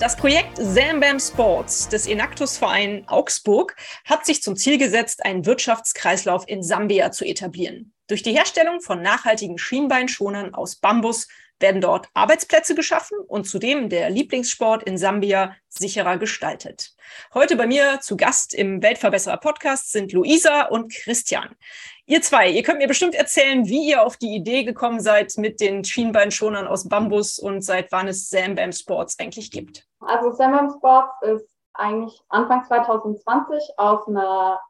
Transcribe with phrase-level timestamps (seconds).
[0.00, 3.76] Das Projekt Zambam Sports des Enactus Verein Augsburg
[4.06, 7.92] hat sich zum Ziel gesetzt, einen Wirtschaftskreislauf in Sambia zu etablieren.
[8.06, 14.08] Durch die Herstellung von nachhaltigen Schienbeinschonern aus Bambus werden dort Arbeitsplätze geschaffen und zudem der
[14.08, 16.94] Lieblingssport in Sambia sicherer gestaltet.
[17.34, 21.54] Heute bei mir zu Gast im Weltverbesserer Podcast sind Luisa und Christian.
[22.06, 25.60] Ihr zwei, ihr könnt mir bestimmt erzählen, wie ihr auf die Idee gekommen seid mit
[25.60, 29.89] den Schienbeinschonern aus Bambus und seit wann es Sambam Sports eigentlich gibt.
[30.00, 34.60] Also Sambam Sports ist eigentlich Anfang 2020 aus einer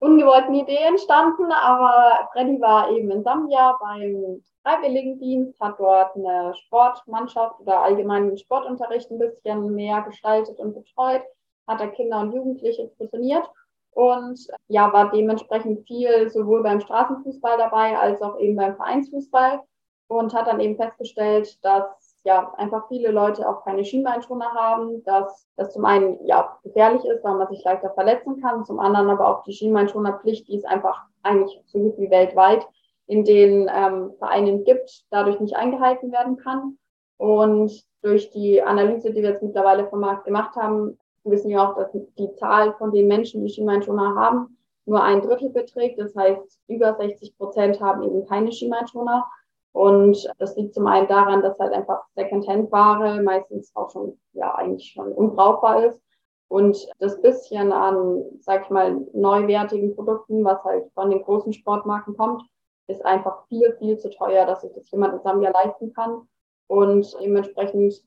[0.00, 7.60] ungewollten Idee entstanden, aber Freddy war eben in Sambia beim Freiwilligendienst, hat dort eine Sportmannschaft
[7.60, 11.22] oder allgemeinen Sportunterricht ein bisschen mehr gestaltet und betreut,
[11.68, 13.48] hat da Kinder und Jugendliche trainiert
[13.92, 19.60] und ja, war dementsprechend viel sowohl beim Straßenfußball dabei als auch eben beim Vereinsfußball
[20.08, 25.48] und hat dann eben festgestellt, dass ja, einfach viele Leute auch keine Schienbeinschoner haben, dass
[25.56, 29.28] das zum einen ja gefährlich ist, weil man sich leichter verletzen kann, zum anderen aber
[29.28, 32.66] auch die Schienbeinschonerpflicht, die es einfach eigentlich so gut wie weltweit
[33.06, 36.78] in den ähm, Vereinen gibt, dadurch nicht eingehalten werden kann.
[37.16, 41.76] Und durch die Analyse, die wir jetzt mittlerweile vom Markt gemacht haben, wissen wir auch,
[41.76, 46.00] dass die Zahl von den Menschen, die Schienbeinschoner haben, nur ein Drittel beträgt.
[46.00, 49.28] Das heißt, über 60 Prozent haben eben keine Schienbeinschoner.
[49.72, 54.92] Und das liegt zum einen daran, dass halt einfach Secondhand-Ware meistens auch schon, ja, eigentlich
[54.92, 56.00] schon unbrauchbar ist.
[56.48, 62.14] Und das bisschen an, sag ich mal, neuwertigen Produkten, was halt von den großen Sportmarken
[62.14, 62.42] kommt,
[62.88, 66.28] ist einfach viel, viel zu teuer, dass sich das jemand in Sambia leisten kann.
[66.66, 68.04] Und dementsprechend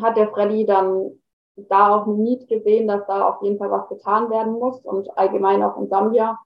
[0.00, 1.12] hat der Freddy dann
[1.56, 5.16] da auch ein Need gesehen, dass da auf jeden Fall was getan werden muss und
[5.16, 6.38] allgemein auch in Sambia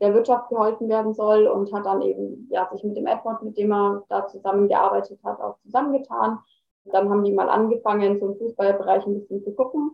[0.00, 3.56] der Wirtschaft geholfen werden soll und hat dann eben ja, sich mit dem Edward, mit
[3.56, 6.38] dem er da zusammengearbeitet hat, auch zusammengetan.
[6.86, 9.92] Dann haben die mal angefangen, so im Fußballbereich ein bisschen zu gucken.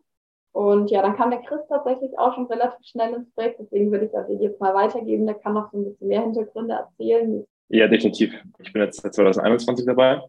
[0.52, 3.60] Und ja, dann kam der Chris tatsächlich auch schon relativ schnell ins Projekt.
[3.60, 5.26] Deswegen würde ich das jetzt mal weitergeben.
[5.26, 7.46] Der kann noch so ein bisschen mehr Hintergründe erzählen.
[7.68, 8.34] Ja, definitiv.
[8.58, 10.20] Ich bin jetzt seit 2021 dabei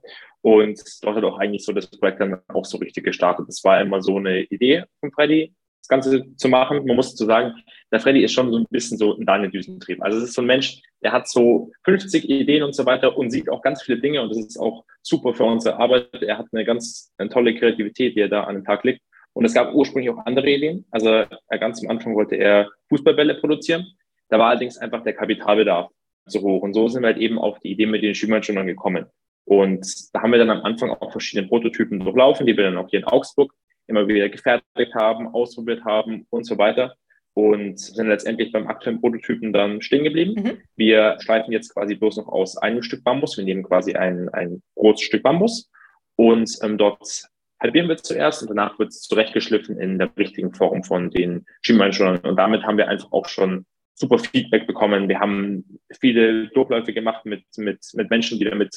[0.42, 3.48] und dort hat auch eigentlich so das Projekt dann auch so richtig gestartet.
[3.48, 6.86] Das war immer so eine Idee von Freddy, das Ganze zu machen.
[6.86, 7.56] Man muss zu sagen,
[7.92, 10.02] der Freddy ist schon so ein bisschen so ein Daniel Düsentrieb.
[10.02, 13.32] Also es ist so ein Mensch, der hat so 50 Ideen und so weiter und
[13.32, 16.10] sieht auch ganz viele Dinge und das ist auch super für unsere Arbeit.
[16.22, 19.02] Er hat eine ganz eine tolle Kreativität, die er da an den Tag legt.
[19.34, 20.86] Und es gab ursprünglich auch andere Ideen.
[20.92, 23.88] Also ganz am Anfang wollte er Fußballbälle produzieren.
[24.30, 25.90] Da war allerdings einfach der Kapitalbedarf
[26.28, 26.62] zu hoch.
[26.62, 29.06] Und so sind wir halt eben auf die Idee mit den Schwimmhandschuhen gekommen.
[29.46, 32.90] Und da haben wir dann am Anfang auch verschiedene Prototypen durchlaufen, die wir dann auch
[32.90, 33.54] hier in Augsburg
[33.92, 36.96] immer wieder gefertigt haben, ausprobiert haben und so weiter.
[37.34, 40.44] Und sind letztendlich beim aktuellen Prototypen dann stehen geblieben.
[40.44, 40.58] Mhm.
[40.76, 43.38] Wir schleifen jetzt quasi bloß noch aus einem Stück Bambus.
[43.38, 45.70] Wir nehmen quasi ein, ein großes Stück Bambus
[46.18, 47.30] und ähm, dort
[47.62, 52.18] halbieren wir zuerst und danach wird es zurechtgeschliffen in der richtigen Form von den Schienbeinschonern.
[52.18, 55.08] Und damit haben wir einfach auch schon super Feedback bekommen.
[55.08, 58.76] Wir haben viele Durchläufe gemacht mit, mit, mit Menschen, die damit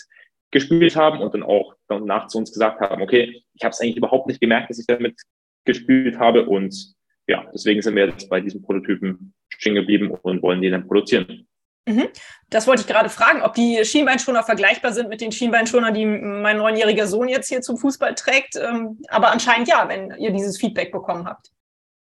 [0.54, 3.96] gespielt haben und dann auch danach zu uns gesagt haben, okay, ich habe es eigentlich
[3.96, 5.20] überhaupt nicht gemerkt, dass ich damit
[5.66, 6.94] gespielt habe und
[7.26, 11.46] ja, deswegen sind wir jetzt bei diesen Prototypen stehen geblieben und wollen die dann produzieren.
[11.86, 12.08] Mhm.
[12.48, 16.58] Das wollte ich gerade fragen, ob die Schienbeinschoner vergleichbar sind mit den Schienbeinschonern, die mein
[16.58, 18.56] neunjähriger Sohn jetzt hier zum Fußball trägt.
[18.56, 21.50] Ähm, aber anscheinend ja, wenn ihr dieses Feedback bekommen habt.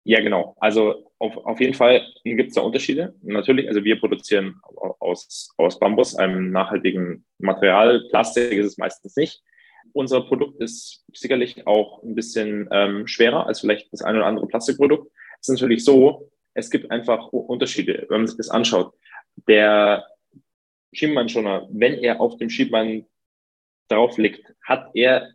[0.04, 0.56] Ja, genau.
[0.58, 3.14] Also auf, auf jeden Fall gibt es da Unterschiede.
[3.22, 4.60] Natürlich, also wir produzieren
[4.98, 8.06] aus, aus Bambus, einem nachhaltigen Material.
[8.10, 9.42] Plastik ist es meistens nicht.
[9.92, 14.46] Unser Produkt ist sicherlich auch ein bisschen ähm, schwerer als vielleicht das eine oder andere
[14.46, 15.10] Plastikprodukt.
[15.40, 18.94] Es ist natürlich so, es gibt einfach Unterschiede, wenn man sich das anschaut.
[19.48, 20.06] Der
[20.92, 23.06] Schienbeinschoner, wenn er auf dem Schienbein
[23.88, 25.32] drauf liegt, hat er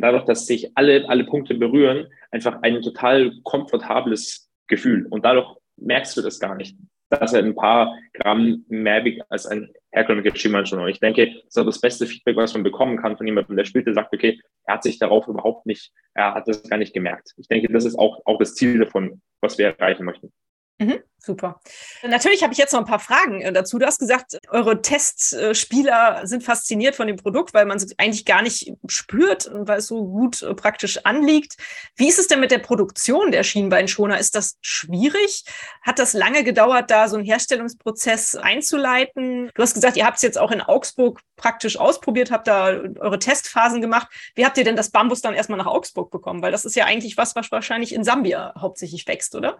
[0.00, 5.06] dadurch, dass sich alle, alle Punkte berühren, einfach ein total komfortables Gefühl.
[5.10, 6.76] Und dadurch merkst du das gar nicht,
[7.08, 10.82] dass er ein paar Gramm mehr wiegt als ein herkömmlicher Schienbeinschoner.
[10.82, 13.56] Und ich denke, das ist auch das beste Feedback, was man bekommen kann von jemandem,
[13.56, 16.78] der spielt, der sagt, okay, er hat sich darauf überhaupt nicht, er hat das gar
[16.78, 17.32] nicht gemerkt.
[17.36, 20.32] Ich denke, das ist auch, auch das Ziel davon, was wir erreichen möchten.
[20.78, 21.58] Mhm, super.
[22.02, 23.78] Natürlich habe ich jetzt noch ein paar Fragen äh, dazu.
[23.78, 28.42] Du hast gesagt, eure Testspieler sind fasziniert von dem Produkt, weil man es eigentlich gar
[28.42, 31.56] nicht spürt, weil es so gut äh, praktisch anliegt.
[31.96, 34.18] Wie ist es denn mit der Produktion der Schienbeinschoner?
[34.18, 35.44] Ist das schwierig?
[35.80, 39.50] Hat das lange gedauert, da so einen Herstellungsprozess einzuleiten?
[39.54, 42.66] Du hast gesagt, ihr habt es jetzt auch in Augsburg praktisch ausprobiert, habt da
[42.98, 44.08] eure Testphasen gemacht.
[44.34, 46.42] Wie habt ihr denn das Bambus dann erstmal nach Augsburg bekommen?
[46.42, 49.56] Weil das ist ja eigentlich was, was wahrscheinlich in Sambia hauptsächlich wächst, oder?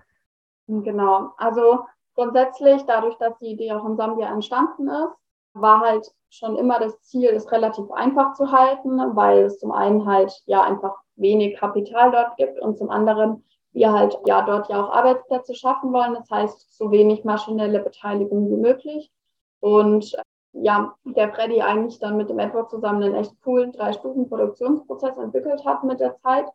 [0.69, 1.85] Genau, also
[2.15, 5.15] grundsätzlich, dadurch, dass die Idee auch in Sambia entstanden ist,
[5.55, 10.07] war halt schon immer das Ziel, es relativ einfach zu halten, weil es zum einen
[10.07, 14.85] halt ja einfach wenig Kapital dort gibt und zum anderen wir halt ja dort ja
[14.85, 16.15] auch Arbeitsplätze schaffen wollen.
[16.15, 19.12] Das heißt, so wenig maschinelle Beteiligung wie möglich.
[19.61, 20.17] Und
[20.53, 25.85] ja, der Freddy eigentlich dann mit dem Edward zusammen einen echt coolen Drei-Stufen-Produktionsprozess entwickelt hat
[25.85, 26.47] mit der Zeit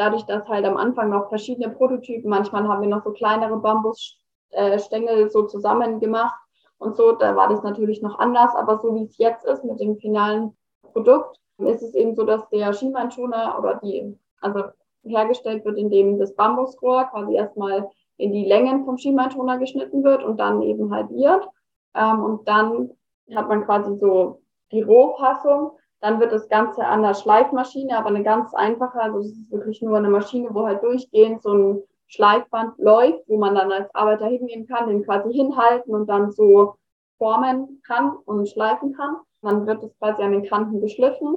[0.00, 5.30] dadurch, dass halt am Anfang noch verschiedene Prototypen, manchmal haben wir noch so kleinere Bambusstängel
[5.30, 6.40] so zusammen gemacht
[6.78, 9.78] und so, da war das natürlich noch anders, aber so wie es jetzt ist mit
[9.78, 10.56] dem finalen
[10.92, 14.64] Produkt, ist es eben so, dass der Schienbeinschoner oder die, also
[15.04, 20.38] hergestellt wird, indem das Bambusrohr quasi erstmal in die Längen vom Schienbeinschoner geschnitten wird und
[20.38, 21.46] dann eben halbiert.
[21.94, 22.90] Ähm, und dann
[23.34, 24.40] hat man quasi so
[24.72, 29.32] die Rohfassung dann wird das Ganze an der Schleifmaschine, aber eine ganz einfache, also es
[29.32, 33.70] ist wirklich nur eine Maschine, wo halt durchgehend so ein Schleifband läuft, wo man dann
[33.70, 36.74] als Arbeiter hingehen kann, den quasi hinhalten und dann so
[37.18, 39.16] formen kann und schleifen kann.
[39.42, 41.36] Dann wird es quasi an den Kanten geschliffen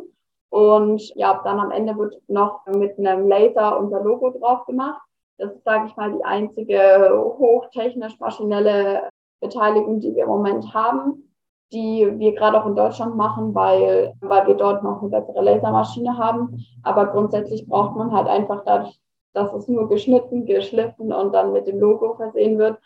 [0.49, 5.01] und ja, dann am Ende wird noch mit einem Laser unser Logo drauf gemacht.
[5.37, 9.09] Das ist, sage ich mal, die einzige hochtechnisch maschinelle
[9.41, 11.32] Beteiligung, die wir im Moment haben
[11.73, 16.17] die wir gerade auch in Deutschland machen, weil, weil wir dort noch eine bessere Lasermaschine
[16.17, 16.63] haben.
[16.83, 18.99] Aber grundsätzlich braucht man halt einfach dadurch,
[19.33, 22.77] dass es nur geschnitten, geschliffen und dann mit dem Logo versehen wird,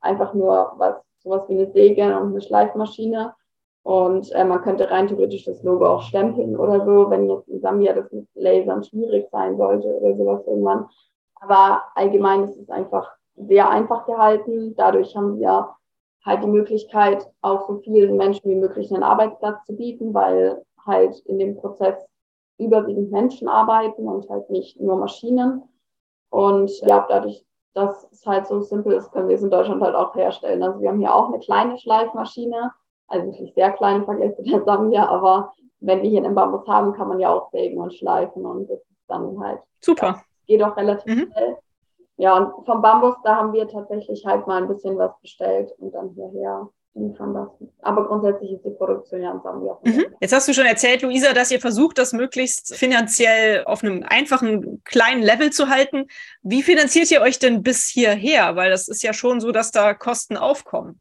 [0.00, 3.34] einfach nur was, sowas wie eine Säge und eine Schleifmaschine.
[3.82, 7.60] Und äh, man könnte rein theoretisch das Logo auch stempeln oder so, wenn jetzt in
[7.60, 10.86] Sambia das mit Lasern schwierig sein sollte oder sowas irgendwann.
[11.40, 14.74] Aber allgemein ist es einfach sehr einfach gehalten.
[14.76, 15.68] Dadurch haben wir
[16.24, 21.18] halt die Möglichkeit, auch so vielen Menschen wie möglich einen Arbeitsplatz zu bieten, weil halt
[21.26, 21.96] in dem Prozess
[22.58, 25.62] überwiegend Menschen arbeiten und halt nicht nur Maschinen.
[26.30, 27.44] Und ja, dadurch,
[27.74, 30.62] dass es halt so simpel ist, können wir es in Deutschland halt auch herstellen.
[30.62, 32.72] Also wir haben hier auch eine kleine Schleifmaschine,
[33.08, 36.66] also wirklich sehr klein im Vergleich zu der Sambia, aber wenn wir hier einen Bambus
[36.66, 39.60] haben, kann man ja auch sägen und schleifen und das ist dann halt.
[39.80, 40.22] Super.
[40.46, 41.30] Geht auch relativ mhm.
[41.32, 41.56] schnell.
[42.16, 45.92] Ja, und vom Bambus, da haben wir tatsächlich halt mal ein bisschen was bestellt und
[45.92, 47.72] dann hierher liefern lassen.
[47.82, 49.76] Aber grundsätzlich ist die Produktion ja in Sambia.
[49.84, 50.06] Mhm.
[50.20, 54.82] Jetzt hast du schon erzählt, Luisa, dass ihr versucht, das möglichst finanziell auf einem einfachen,
[54.84, 56.06] kleinen Level zu halten.
[56.42, 58.54] Wie finanziert ihr euch denn bis hierher?
[58.54, 61.00] Weil das ist ja schon so, dass da Kosten aufkommen.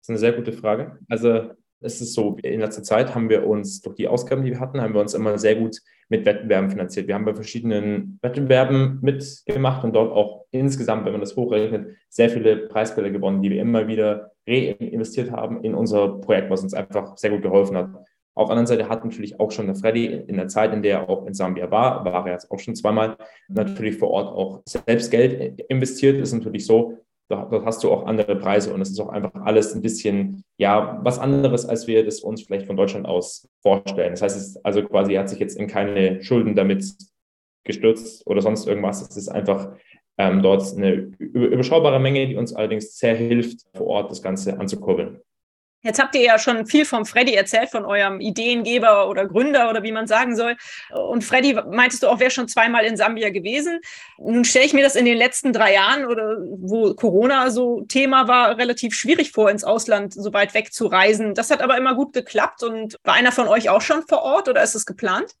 [0.00, 0.98] Das ist eine sehr gute Frage.
[1.08, 1.50] Also
[1.84, 4.80] es ist so, in letzter Zeit haben wir uns durch die Ausgaben, die wir hatten,
[4.80, 7.06] haben wir uns immer sehr gut mit Wettbewerben finanziert.
[7.06, 12.30] Wir haben bei verschiedenen Wettbewerben mitgemacht und dort auch insgesamt, wenn man das hochrechnet, sehr
[12.30, 17.16] viele Preisgelder gewonnen, die wir immer wieder reinvestiert haben in unser Projekt, was uns einfach
[17.16, 17.90] sehr gut geholfen hat.
[18.36, 20.98] Auf der anderen Seite hat natürlich auch schon der Freddy in der Zeit, in der
[20.98, 23.16] er auch in Sambia war, war er jetzt auch schon zweimal,
[23.48, 26.20] natürlich vor Ort auch selbst Geld investiert.
[26.20, 26.98] Ist natürlich so,
[27.50, 31.00] dort hast du auch andere Preise und es ist auch einfach alles ein bisschen, ja,
[31.02, 34.12] was anderes, als wir das uns vielleicht von Deutschland aus vorstellen.
[34.12, 36.84] Das heißt, es also quasi, hat sich jetzt in keine Schulden damit
[37.64, 39.02] gestürzt oder sonst irgendwas.
[39.02, 39.72] Es ist einfach
[40.18, 45.20] ähm, dort eine überschaubare Menge, die uns allerdings sehr hilft, vor Ort das Ganze anzukurbeln.
[45.84, 49.82] Jetzt habt ihr ja schon viel vom Freddy erzählt, von eurem Ideengeber oder Gründer oder
[49.82, 50.56] wie man sagen soll.
[50.90, 53.80] Und Freddy, meintest du auch, wäre schon zweimal in Sambia gewesen.
[54.16, 58.28] Nun stelle ich mir das in den letzten drei Jahren oder wo Corona so Thema
[58.28, 61.34] war, relativ schwierig vor, ins Ausland so weit weg zu reisen.
[61.34, 62.62] Das hat aber immer gut geklappt.
[62.62, 65.34] Und war einer von euch auch schon vor Ort oder ist es geplant?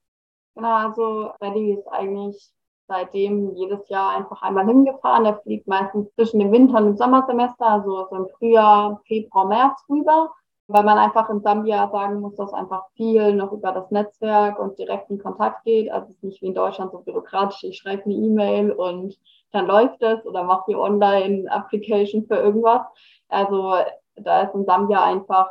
[0.54, 2.50] Genau, also Freddy ist eigentlich
[2.86, 5.24] seitdem jedes Jahr einfach einmal hingefahren.
[5.24, 10.32] Er fliegt meistens zwischen dem Winter- und Sommersemester, also so im Frühjahr, Februar, März rüber,
[10.66, 14.78] weil man einfach in Sambia sagen muss, dass einfach viel noch über das Netzwerk und
[14.78, 15.90] direkten Kontakt geht.
[15.90, 19.18] Also es ist nicht wie in Deutschland so bürokratisch, ich schreibe eine E-Mail und
[19.52, 22.82] dann läuft es oder mache die Online-Application für irgendwas.
[23.28, 23.74] Also
[24.16, 25.48] da ist in Sambia einfach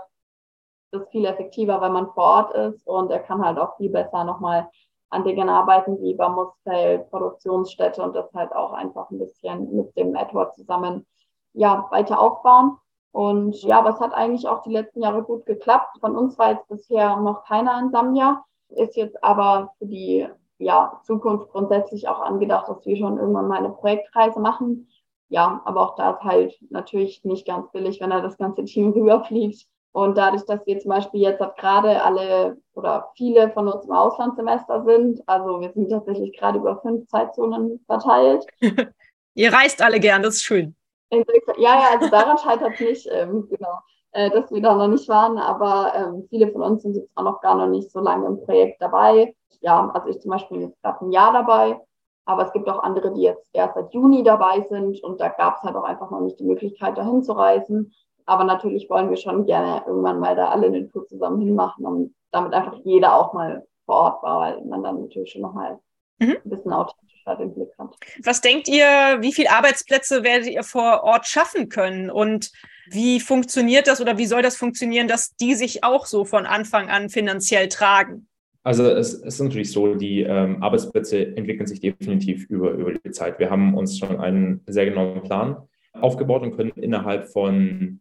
[0.92, 4.24] das viel effektiver, weil man vor Ort ist und er kann halt auch viel besser
[4.24, 4.70] nochmal
[5.14, 10.16] an Dingen arbeiten wie Bambusfeld, Produktionsstätte und das halt auch einfach ein bisschen mit dem
[10.16, 11.06] Edward zusammen
[11.54, 12.78] ja, weiter aufbauen.
[13.12, 15.98] Und ja, aber es hat eigentlich auch die letzten Jahre gut geklappt.
[16.00, 20.28] Von uns war jetzt bisher noch keiner in Sambia, ist jetzt aber für die
[20.58, 24.88] ja, Zukunft grundsätzlich auch angedacht, dass wir schon irgendwann mal eine Projektreise machen
[25.34, 28.92] ja, aber auch da ist halt natürlich nicht ganz billig, wenn da das ganze Team
[28.94, 29.66] rüberfliegt.
[29.94, 34.84] Und dadurch, dass wir zum Beispiel jetzt gerade alle oder viele von uns im Auslandssemester
[34.86, 38.44] sind, also wir sind tatsächlich gerade über fünf Zeitzonen verteilt.
[39.36, 40.76] Ihr reist alle gern, das ist schön.
[41.12, 41.22] Ja,
[41.58, 43.80] ja, also daran scheitert es nicht, ähm, genau,
[44.14, 47.24] äh, dass wir da noch nicht waren, aber ähm, viele von uns sind jetzt auch
[47.24, 49.36] noch gar noch nicht so lange im Projekt dabei.
[49.62, 51.80] Ja, also ich zum Beispiel bin jetzt gerade ein Jahr dabei,
[52.26, 55.58] aber es gibt auch andere, die jetzt erst seit Juni dabei sind und da gab
[55.58, 57.94] es halt auch einfach noch nicht die Möglichkeit, dahin zu reisen.
[58.26, 62.16] Aber natürlich wollen wir schon gerne irgendwann mal da alle eine Tour zusammen hinmachen, um
[62.32, 65.80] damit einfach jeder auch mal vor Ort war, weil man dann natürlich schon nochmal
[66.20, 66.38] mhm.
[66.44, 67.96] ein bisschen authentischer den Blick hat.
[68.24, 72.10] Was denkt ihr, wie viele Arbeitsplätze werdet ihr vor Ort schaffen können?
[72.10, 72.52] Und
[72.90, 76.90] wie funktioniert das oder wie soll das funktionieren, dass die sich auch so von Anfang
[76.90, 78.28] an finanziell tragen?
[78.64, 83.12] Also es, es ist natürlich so, die ähm, Arbeitsplätze entwickeln sich definitiv über, über die
[83.12, 83.38] Zeit.
[83.40, 85.58] Wir haben uns schon einen sehr genauen Plan
[85.94, 88.00] aufgebaut und können innerhalb von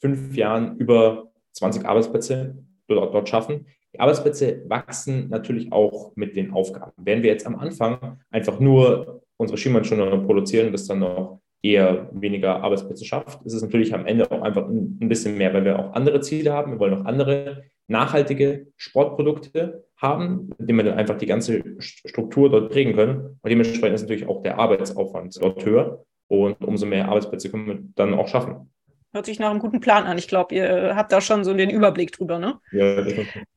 [0.00, 3.66] fünf Jahren über 20 Arbeitsplätze dort, dort schaffen.
[3.94, 6.92] Die Arbeitsplätze wachsen natürlich auch mit den Aufgaben.
[6.96, 12.08] Wenn wir jetzt am Anfang einfach nur unsere Schienbeinschoner produzieren und das dann noch eher
[12.12, 15.78] weniger Arbeitsplätze schafft, ist es natürlich am Ende auch einfach ein bisschen mehr, weil wir
[15.78, 16.72] auch andere Ziele haben.
[16.72, 22.70] Wir wollen auch andere nachhaltige Sportprodukte haben, denen wir dann einfach die ganze Struktur dort
[22.70, 23.38] prägen können.
[23.42, 26.04] Und dementsprechend ist natürlich auch der Arbeitsaufwand dort höher.
[26.28, 28.70] Und umso mehr Arbeitsplätze können wir dann auch schaffen.
[29.12, 30.18] Hört sich nach einem guten Plan an.
[30.18, 32.60] Ich glaube, ihr habt da schon so den Überblick drüber, ne?
[32.72, 33.06] Ja.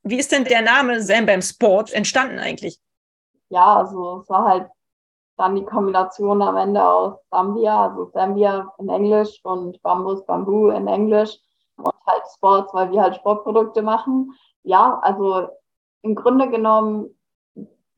[0.03, 2.79] Wie ist denn der Name Zambam Sport entstanden eigentlich?
[3.49, 4.67] Ja, also es war halt
[5.35, 10.87] dann die Kombination am Ende aus Sambia, also Sambia in Englisch und Bambus, Bambu in
[10.87, 11.37] Englisch
[11.75, 14.31] und halt Sports, weil wir halt Sportprodukte machen.
[14.63, 15.49] Ja, also
[16.03, 17.09] im Grunde genommen,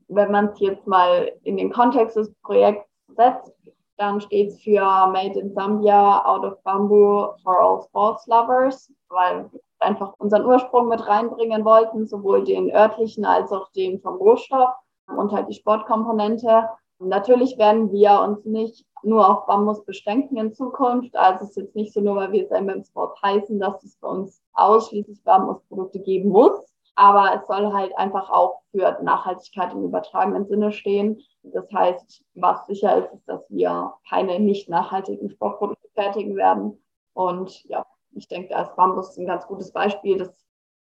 [0.07, 3.52] wenn man es jetzt mal in den Kontext des Projekts setzt,
[3.97, 9.49] dann steht es für Made in Zambia, Out of Bamboo for all Sports Lovers, weil
[9.51, 14.73] wir einfach unseren Ursprung mit reinbringen wollten, sowohl den örtlichen als auch den vom Rohstoff
[15.07, 16.69] und halt die Sportkomponente.
[16.99, 21.15] Natürlich werden wir uns nicht nur auf Bambus beschränken in Zukunft.
[21.15, 23.97] Also es ist jetzt nicht so nur, weil wir es MM Sport heißen, dass es
[23.97, 26.72] bei uns ausschließlich Bambusprodukte geben muss.
[26.95, 31.21] Aber es soll halt einfach auch für Nachhaltigkeit im übertragenen Sinne stehen.
[31.41, 36.83] Das heißt, was sicher ist, ist, dass wir keine nicht nachhaltigen Sportprodukte fertigen werden.
[37.13, 40.19] Und ja, ich denke, da ist Bambus ein ganz gutes Beispiel.
[40.19, 40.45] Das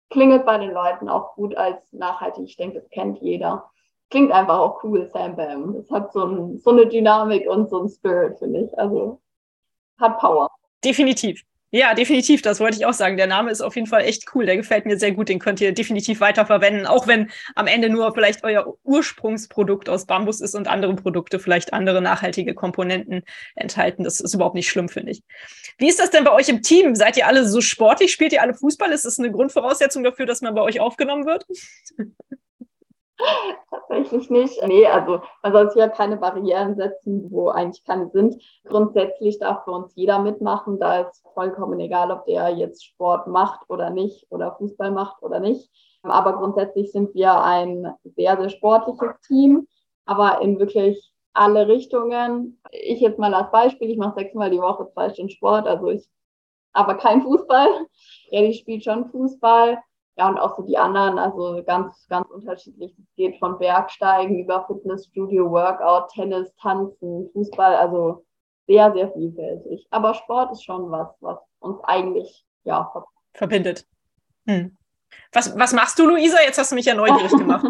[0.09, 2.45] klingelt bei den Leuten auch gut als nachhaltig.
[2.45, 3.69] Ich denke, das kennt jeder.
[4.11, 5.73] Klingt einfach auch cool, Sam Bam.
[5.73, 8.77] Das hat so, ein, so eine Dynamik und so ein Spirit, finde ich.
[8.77, 9.19] Also
[9.99, 10.49] hat Power.
[10.83, 11.41] Definitiv.
[11.71, 13.17] Ja, definitiv, das wollte ich auch sagen.
[13.17, 14.45] Der Name ist auf jeden Fall echt cool.
[14.45, 15.27] Der gefällt mir sehr gut.
[15.27, 20.39] Den könnt ihr definitiv weiterverwenden, auch wenn am Ende nur vielleicht euer Ursprungsprodukt aus Bambus
[20.39, 23.23] ist und andere Produkte vielleicht andere nachhaltige Komponenten
[23.55, 24.03] enthalten.
[24.03, 25.23] Das ist überhaupt nicht schlimm, finde ich.
[25.77, 26.95] Wie ist das denn bei euch im Team?
[26.95, 28.11] Seid ihr alle so sportlich?
[28.11, 28.91] Spielt ihr alle Fußball?
[28.91, 31.45] Ist das eine Grundvoraussetzung dafür, dass man bei euch aufgenommen wird?
[33.69, 34.61] Tatsächlich nicht.
[34.67, 38.41] Nee, also man soll sich ja keine Barrieren setzen, wo eigentlich keine sind.
[38.65, 40.79] Grundsätzlich darf für uns jeder mitmachen.
[40.79, 45.39] Da ist vollkommen egal, ob der jetzt Sport macht oder nicht oder Fußball macht oder
[45.39, 45.69] nicht.
[46.03, 49.67] Aber grundsätzlich sind wir ein sehr, sehr sportliches Team,
[50.05, 52.61] aber in wirklich alle Richtungen.
[52.71, 56.07] Ich jetzt mal als Beispiel, ich mache sechsmal die Woche zwei Stunden Sport, also ich,
[56.73, 57.67] aber kein Fußball.
[58.31, 59.77] Ja, die spielt schon Fußball
[60.17, 62.93] ja, und auch so die anderen, also ganz, ganz unterschiedlich.
[62.97, 68.25] Es geht von Bergsteigen über Fitnessstudio, Workout, Tennis, Tanzen, Fußball, also
[68.67, 69.85] sehr, sehr vielfältig.
[69.91, 72.91] Aber Sport ist schon was, was uns eigentlich ja,
[73.33, 73.85] verbindet.
[74.47, 74.75] Hm.
[75.31, 76.37] Was, was machst du, Luisa?
[76.45, 77.65] Jetzt hast du mich ja neugierig gemacht.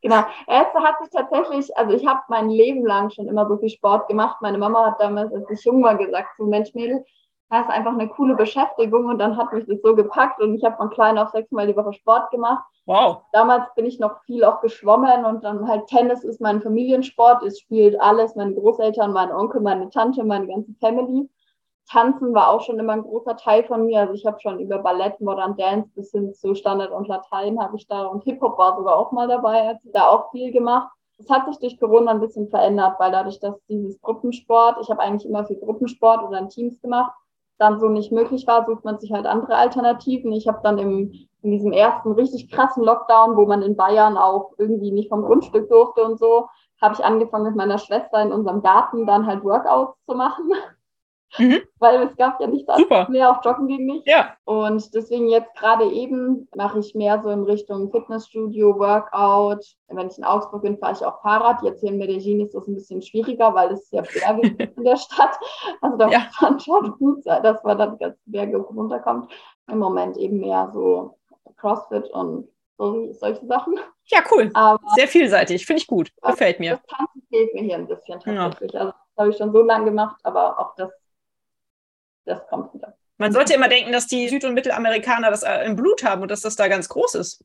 [0.00, 0.24] genau.
[0.46, 4.08] Es hat sich tatsächlich, also ich habe mein Leben lang schon immer so viel Sport
[4.08, 4.36] gemacht.
[4.40, 7.04] Meine Mama hat damals, als ich jung war, gesagt, so Mensch, Mädel,
[7.54, 10.64] das ist einfach eine coole Beschäftigung und dann hat mich das so gepackt und ich
[10.64, 12.64] habe von klein auf sechsmal die Woche Sport gemacht.
[12.86, 13.22] Wow.
[13.32, 17.42] Damals bin ich noch viel auch geschwommen und dann halt Tennis ist mein Familiensport.
[17.42, 21.28] Es spielt alles, meine Großeltern, mein Onkel, meine Tante, meine ganze Family.
[21.90, 24.00] Tanzen war auch schon immer ein großer Teil von mir.
[24.00, 27.76] Also ich habe schon über Ballett, Modern Dance bis hin zu Standard und Latein habe
[27.76, 30.90] ich da und Hip-Hop war sogar auch mal dabei, hat da auch viel gemacht.
[31.18, 35.00] Es hat sich durch Corona ein bisschen verändert, weil dadurch, dass dieses Gruppensport, ich habe
[35.00, 37.12] eigentlich immer viel Gruppensport oder in Teams gemacht,
[37.58, 40.32] dann so nicht möglich war, sucht man sich halt andere Alternativen.
[40.32, 44.52] Ich habe dann im, in diesem ersten richtig krassen Lockdown, wo man in Bayern auch
[44.58, 46.48] irgendwie nicht vom Grundstück durfte und so,
[46.80, 50.50] habe ich angefangen mit meiner Schwester in unserem Garten dann halt Workouts zu machen.
[51.38, 51.60] Mhm.
[51.78, 54.06] weil es gab ja nichts anderes mehr, auch Joggen ging nicht.
[54.06, 54.36] Ja.
[54.44, 59.64] Und deswegen jetzt gerade eben mache ich mehr so in Richtung Fitnessstudio, Workout.
[59.88, 61.62] Wenn ich in Augsburg bin, fahre ich auch Fahrrad.
[61.62, 64.96] Jetzt hier in Medellin ist das ein bisschen schwieriger, weil es ja Berge in der
[64.96, 65.38] Stadt.
[65.80, 66.20] Also da ja.
[66.20, 69.32] muss man schon gut sein, dass man dann ganz Berge runterkommt.
[69.70, 71.16] Im Moment eben mehr so
[71.56, 73.78] CrossFit und so, solche Sachen.
[74.06, 74.50] Ja, cool.
[74.54, 75.64] Aber Sehr vielseitig.
[75.64, 76.10] Finde ich gut.
[76.22, 76.72] Gefällt mir.
[76.72, 78.72] Das Tanzen fehlt mir hier ein bisschen tatsächlich.
[78.72, 78.80] Ja.
[78.80, 80.90] Also das habe ich schon so lange gemacht, aber auch das,
[82.24, 82.94] das kommt wieder.
[83.18, 86.30] Man sollte immer denken, dass die Süd- und Mittelamerikaner das äh, im Blut haben und
[86.30, 87.44] dass das da ganz groß ist.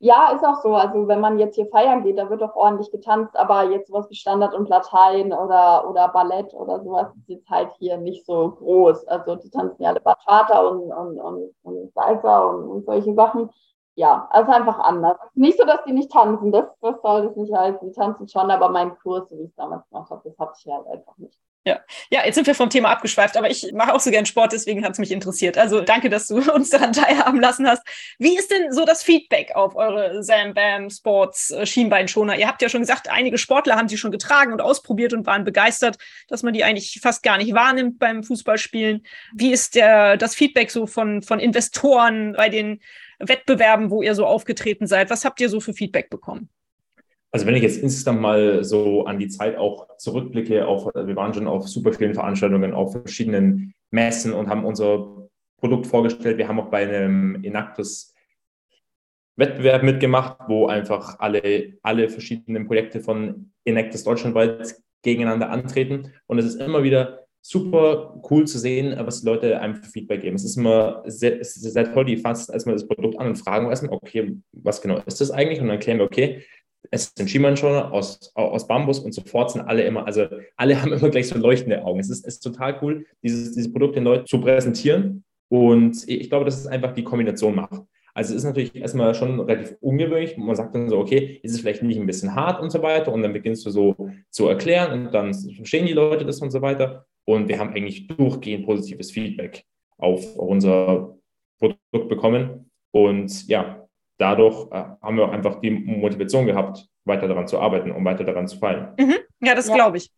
[0.00, 0.76] Ja, ist auch so.
[0.76, 4.06] Also wenn man jetzt hier feiern geht, da wird auch ordentlich getanzt, aber jetzt sowas
[4.08, 8.52] wie Standard und Latein oder, oder Ballett oder sowas ist jetzt halt hier nicht so
[8.52, 9.08] groß.
[9.08, 13.50] Also die tanzen ja alle Bachata und, und, und, und Salsa und, und solche Sachen
[13.98, 15.18] ja, also einfach anders.
[15.34, 17.80] Nicht so, dass die nicht tanzen, das, das soll es nicht heißen.
[17.88, 20.72] Die tanzen schon, aber mein Kurs, wie ich es damals gemacht habe, das habe ich
[20.72, 21.36] halt einfach nicht.
[21.64, 21.80] Ja.
[22.10, 24.84] ja, jetzt sind wir vom Thema abgeschweift, aber ich mache auch so gern Sport, deswegen
[24.84, 25.58] hat es mich interessiert.
[25.58, 27.82] Also danke, dass du uns daran teilhaben lassen hast.
[28.18, 32.38] Wie ist denn so das Feedback auf eure Sam Bam Sports äh, Schienbeinschoner?
[32.38, 35.44] Ihr habt ja schon gesagt, einige Sportler haben sie schon getragen und ausprobiert und waren
[35.44, 35.98] begeistert,
[36.28, 39.04] dass man die eigentlich fast gar nicht wahrnimmt beim Fußballspielen.
[39.34, 42.80] Wie ist der, das Feedback so von, von Investoren bei den
[43.18, 45.10] Wettbewerben, wo ihr so aufgetreten seid?
[45.10, 46.48] Was habt ihr so für Feedback bekommen?
[47.30, 51.34] Also wenn ich jetzt insgesamt mal so an die Zeit auch zurückblicke, auf, wir waren
[51.34, 56.38] schon auf super vielen Veranstaltungen, auf verschiedenen Messen und haben unser Produkt vorgestellt.
[56.38, 58.14] Wir haben auch bei einem Enactus
[59.36, 66.12] Wettbewerb mitgemacht, wo einfach alle, alle verschiedenen Projekte von Enactus deutschlandweit gegeneinander antreten.
[66.26, 70.22] Und es ist immer wieder super cool zu sehen, was die Leute einem für Feedback
[70.22, 70.36] geben.
[70.36, 73.94] Es ist immer sehr, sehr toll, die fassen erstmal das Produkt an und fragen erstmal,
[73.94, 75.60] okay, was genau ist das eigentlich?
[75.60, 76.42] Und dann erklären wir, okay,
[76.90, 81.10] es sind Schiemannschoner aus, aus Bambus und sofort sind alle immer, also alle haben immer
[81.10, 82.00] gleich so leuchtende Augen.
[82.00, 85.24] Es ist, ist total cool, dieses, dieses Produkt den Leuten zu präsentieren.
[85.48, 87.82] Und ich glaube, dass es einfach die Kombination macht.
[88.14, 90.36] Also es ist natürlich erstmal schon relativ ungewöhnlich.
[90.36, 93.12] Man sagt dann so, okay, ist es vielleicht nicht ein bisschen hart und so weiter.
[93.12, 96.60] Und dann beginnst du so zu erklären und dann verstehen die Leute das und so
[96.60, 97.06] weiter.
[97.24, 99.64] Und wir haben eigentlich durchgehend positives Feedback
[99.98, 101.16] auf unser
[101.58, 102.70] Produkt bekommen.
[102.90, 103.77] Und ja,
[104.18, 108.48] dadurch äh, haben wir einfach die Motivation gehabt, weiter daran zu arbeiten, um weiter daran
[108.48, 108.92] zu fallen.
[108.98, 109.16] Mhm.
[109.40, 109.74] Ja, das ja.
[109.74, 110.12] glaube ich.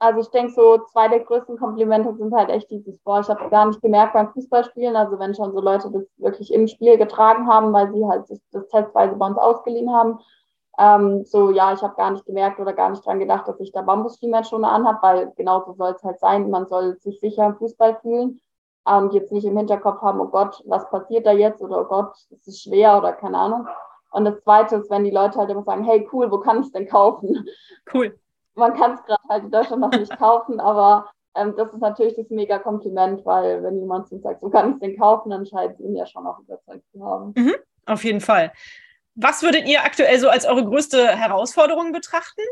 [0.00, 3.50] Also ich denke, so zwei der größten Komplimente sind halt echt dieses, boah, ich habe
[3.50, 7.48] gar nicht gemerkt beim Fußballspielen, also wenn schon so Leute das wirklich im Spiel getragen
[7.48, 10.20] haben, weil sie halt das testweise bei uns ausgeliehen haben,
[10.78, 13.72] ähm, so, ja, ich habe gar nicht gemerkt oder gar nicht dran gedacht, dass ich
[13.72, 16.48] da Bambus-Schienbeinschoner anhabe, weil genau so soll es halt sein.
[16.50, 18.40] Man soll sich sicher im Fußball fühlen
[18.96, 22.14] und jetzt nicht im Hinterkopf haben, oh Gott, was passiert da jetzt oder oh Gott,
[22.30, 23.66] es ist schwer oder keine Ahnung.
[24.10, 26.66] Und das Zweite ist, wenn die Leute halt immer sagen, hey, cool, wo kann ich
[26.66, 27.46] es denn kaufen?
[27.92, 28.18] Cool.
[28.54, 32.16] Man kann es gerade halt in Deutschland noch nicht kaufen, aber ähm, das ist natürlich
[32.16, 35.46] das mega Kompliment, weil wenn jemand so sagt, wo kann ich es denn kaufen, dann
[35.46, 37.32] scheint es ihn ja schon auch überzeugt zu haben.
[37.36, 37.54] Mhm,
[37.86, 38.52] auf jeden Fall.
[39.14, 42.42] Was würdet ihr aktuell so als eure größte Herausforderung betrachten?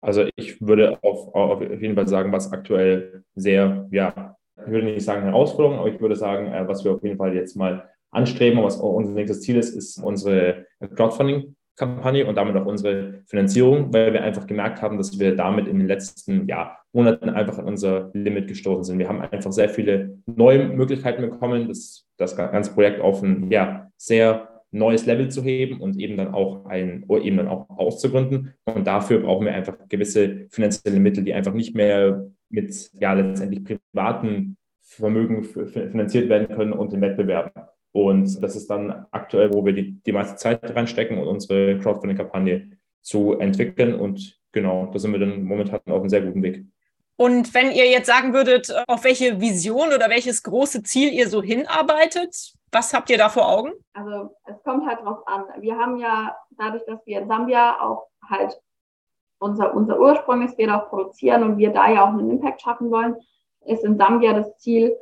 [0.00, 5.04] Also ich würde auf, auf jeden Fall sagen, was aktuell sehr, ja, ich würde nicht
[5.04, 8.58] sagen Herausforderung, aber ich würde sagen, äh, was wir auf jeden Fall jetzt mal anstreben
[8.58, 14.12] und was unser nächstes Ziel ist, ist unsere Crowdfunding-Kampagne und damit auch unsere Finanzierung, weil
[14.12, 18.10] wir einfach gemerkt haben, dass wir damit in den letzten ja, Monaten einfach an unser
[18.14, 18.98] Limit gestoßen sind.
[18.98, 23.90] Wir haben einfach sehr viele neue Möglichkeiten bekommen, das, das ganze Projekt auf ein ja,
[23.96, 28.54] sehr neues Level zu heben und eben dann auch ein, eben dann auch auszugründen.
[28.64, 33.64] Und dafür brauchen wir einfach gewisse finanzielle Mittel, die einfach nicht mehr mit ja letztendlich
[33.64, 37.72] privaten Vermögen finanziert werden können und im Wettbewerb.
[37.92, 42.70] Und das ist dann aktuell, wo wir die, die meiste Zeit reinstecken und unsere Crowdfunding-Kampagne
[43.00, 43.94] zu entwickeln.
[43.94, 46.66] Und genau, da sind wir dann momentan auf einem sehr guten Weg.
[47.16, 51.42] Und wenn ihr jetzt sagen würdet, auf welche Vision oder welches große Ziel ihr so
[51.42, 53.72] hinarbeitet, was habt ihr da vor Augen?
[53.94, 55.44] Also es kommt halt drauf an.
[55.60, 58.60] Wir haben ja dadurch, dass wir in Sambia auch halt
[59.38, 62.62] unser, unser Ursprung ist, wir da auch produzieren und wir da ja auch einen Impact
[62.62, 63.16] schaffen wollen,
[63.64, 64.96] ist in Sambia das Ziel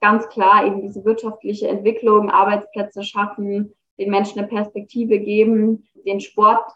[0.00, 6.72] ganz klar eben diese wirtschaftliche Entwicklung, Arbeitsplätze schaffen, den Menschen eine Perspektive geben, den Sport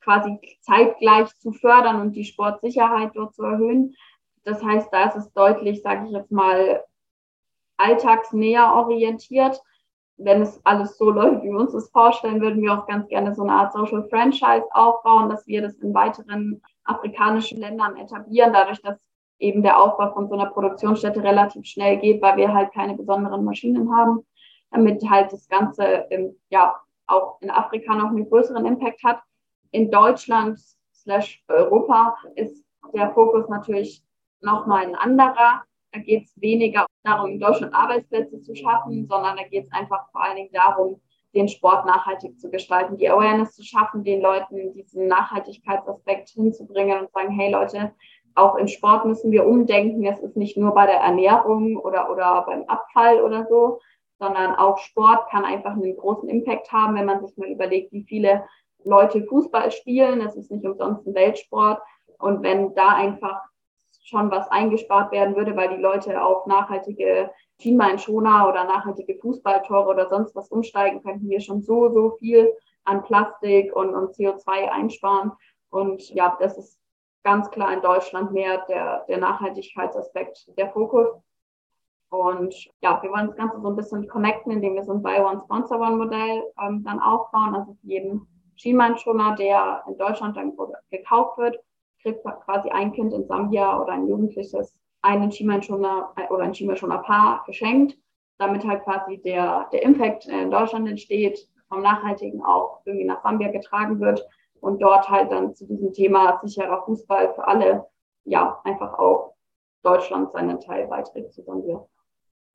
[0.00, 3.94] quasi zeitgleich zu fördern und die Sportsicherheit dort zu erhöhen.
[4.44, 6.82] Das heißt, da ist es deutlich, sage ich jetzt mal,
[7.76, 9.60] alltagsnäher orientiert.
[10.18, 13.34] Wenn es alles so läuft, wie wir uns das vorstellen, würden wir auch ganz gerne
[13.34, 18.80] so eine Art Social Franchise aufbauen, dass wir das in weiteren afrikanischen Ländern etablieren, dadurch,
[18.82, 18.98] dass
[19.38, 23.44] eben der Aufbau von so einer Produktionsstätte relativ schnell geht, weil wir halt keine besonderen
[23.44, 24.26] Maschinen haben,
[24.70, 26.74] damit halt das Ganze im, ja
[27.06, 29.20] auch in Afrika noch einen größeren Impact hat.
[29.70, 30.58] In Deutschland
[30.92, 34.02] slash Europa ist der Fokus natürlich
[34.40, 35.62] nochmal ein anderer.
[35.98, 40.22] Geht es weniger darum, in Deutschland Arbeitsplätze zu schaffen, sondern da geht es einfach vor
[40.22, 41.00] allen Dingen darum,
[41.34, 47.12] den Sport nachhaltig zu gestalten, die Awareness zu schaffen, den Leuten diesen Nachhaltigkeitsaspekt hinzubringen und
[47.12, 47.92] sagen, hey Leute,
[48.34, 50.06] auch im Sport müssen wir umdenken.
[50.06, 53.80] Es ist nicht nur bei der Ernährung oder, oder beim Abfall oder so,
[54.18, 58.04] sondern auch Sport kann einfach einen großen Impact haben, wenn man sich mal überlegt, wie
[58.04, 58.44] viele
[58.84, 60.20] Leute Fußball spielen.
[60.20, 61.80] Es ist nicht umsonst ein Weltsport.
[62.18, 63.40] Und wenn da einfach
[64.08, 70.08] schon was eingespart werden würde, weil die Leute auf nachhaltige Schienbeinschoner oder nachhaltige Fußballtore oder
[70.08, 72.52] sonst was umsteigen, könnten wir schon so, so viel
[72.84, 75.32] an Plastik und, und CO2 einsparen.
[75.70, 76.78] Und ja, das ist
[77.22, 81.08] ganz klar in Deutschland mehr der, der Nachhaltigkeitsaspekt der Fokus.
[82.10, 85.20] Und ja, wir wollen das Ganze so ein bisschen connecten, indem wir so ein Buy
[85.20, 87.54] One Sponsor One Modell ähm, dann aufbauen.
[87.54, 90.56] Also jeden Schienbeinschoner, der in Deutschland dann
[90.90, 91.58] gekauft wird,
[92.02, 97.44] kriegt quasi ein Kind in Sambia oder ein Jugendliches einen Schienbeinschoner äh, oder ein Schienbeinschoner-Paar
[97.46, 97.96] geschenkt,
[98.38, 103.50] damit halt quasi der, der Impact in Deutschland entsteht, vom Nachhaltigen auch irgendwie nach Sambia
[103.50, 104.26] getragen wird
[104.60, 107.86] und dort halt dann zu diesem Thema sicherer Fußball für alle,
[108.24, 109.34] ja, einfach auch
[109.82, 111.84] Deutschland seinen Teil beiträgt zu Sambia.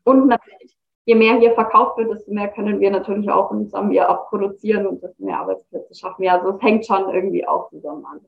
[0.03, 4.07] Und natürlich, je mehr hier verkauft wird, desto mehr können wir natürlich auch in Sambia
[4.07, 6.23] abproduzieren und desto mehr Arbeitsplätze schaffen.
[6.23, 8.19] Ja, also es hängt schon irgendwie auch zusammen an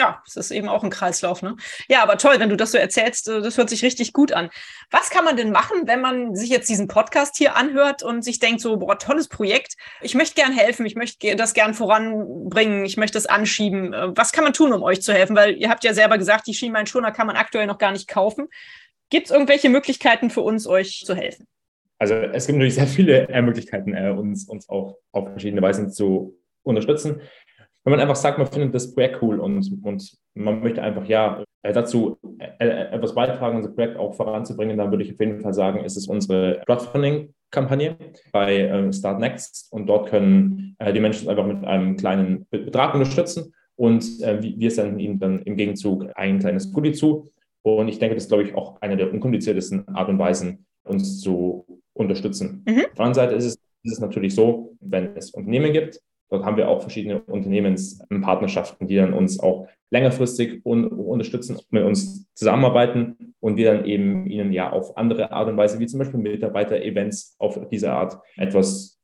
[0.00, 1.42] ja, es ist eben auch ein Kreislauf.
[1.42, 1.56] Ne?
[1.88, 4.48] Ja, aber toll, wenn du das so erzählst, äh, das hört sich richtig gut an.
[4.90, 8.38] Was kann man denn machen, wenn man sich jetzt diesen Podcast hier anhört und sich
[8.38, 12.96] denkt, so, boah, tolles Projekt, ich möchte gern helfen, ich möchte das gern voranbringen, ich
[12.96, 13.92] möchte das anschieben.
[13.92, 15.36] Äh, was kann man tun, um euch zu helfen?
[15.36, 18.48] Weil ihr habt ja selber gesagt, die Schienbeinschoner kann man aktuell noch gar nicht kaufen.
[19.10, 21.46] Gibt es irgendwelche Möglichkeiten für uns, euch zu helfen?
[21.98, 26.38] Also es gibt natürlich sehr viele Möglichkeiten, äh, uns, uns auch auf verschiedene Weisen zu
[26.62, 27.20] unterstützen
[27.84, 31.42] wenn man einfach sagt, man findet das Projekt cool und, und man möchte einfach ja
[31.62, 35.40] äh, dazu äh, äh, etwas beitragen, unser Projekt auch voranzubringen, dann würde ich auf jeden
[35.40, 37.96] Fall sagen, ist es unsere Crowdfunding-Kampagne
[38.32, 42.94] bei äh, Start Next und dort können äh, die Menschen einfach mit einem kleinen Betrag
[42.94, 47.30] unterstützen und äh, wir senden ihnen dann im Gegenzug ein kleines Goodie zu
[47.62, 51.20] und ich denke, das ist, glaube ich, auch eine der unkompliziertesten Art und Weisen, uns
[51.20, 52.62] zu unterstützen.
[52.66, 52.86] Mhm.
[52.86, 56.44] Auf der anderen Seite ist es, ist es natürlich so, wenn es Unternehmen gibt, Dort
[56.44, 63.34] haben wir auch verschiedene Unternehmenspartnerschaften, die dann uns auch längerfristig un unterstützen, mit uns zusammenarbeiten
[63.40, 67.36] und wir dann eben ihnen ja auf andere Art und Weise, wie zum Beispiel Mitarbeiter-Events
[67.38, 69.00] auf diese Art etwas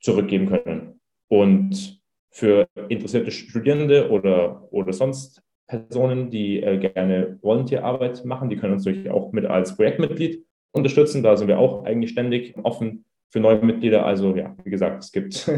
[0.00, 1.00] zurückgeben können.
[1.28, 8.74] Und für interessierte Studierende oder, oder sonst Personen, die äh, gerne Volunteerarbeit machen, die können
[8.74, 11.22] uns natürlich auch mit als Projektmitglied unterstützen.
[11.22, 14.04] Da sind wir auch eigentlich ständig offen für neue Mitglieder.
[14.04, 15.50] Also ja, wie gesagt, es gibt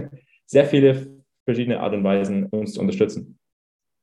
[0.47, 3.39] sehr viele verschiedene Art und Weisen, uns zu unterstützen.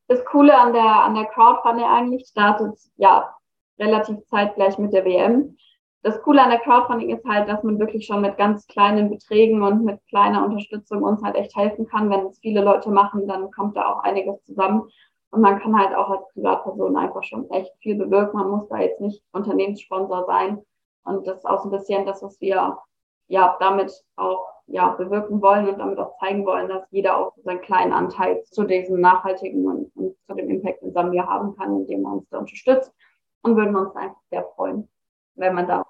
[0.07, 3.33] Das Coole an der, an der Crowdfunding eigentlich startet ja
[3.79, 5.57] relativ zeitgleich mit der WM.
[6.03, 9.63] Das Coole an der Crowdfunding ist halt, dass man wirklich schon mit ganz kleinen Beträgen
[9.63, 12.09] und mit kleiner Unterstützung uns halt echt helfen kann.
[12.09, 14.89] Wenn es viele Leute machen, dann kommt da auch einiges zusammen.
[15.31, 18.37] Und man kann halt auch als Privatperson einfach schon echt viel bewirken.
[18.37, 20.61] Man muss da jetzt nicht Unternehmenssponsor sein.
[21.05, 22.77] Und das ist auch so ein bisschen das, was wir
[23.29, 27.61] ja damit auch ja, bewirken wollen und damit auch zeigen wollen, dass jeder auch seinen
[27.61, 32.03] kleinen Anteil zu diesem nachhaltigen und, und zu dem Impact in Sambia haben kann, indem
[32.03, 32.91] man uns da unterstützt
[33.41, 34.89] und würden uns einfach sehr freuen,
[35.35, 35.83] wenn man da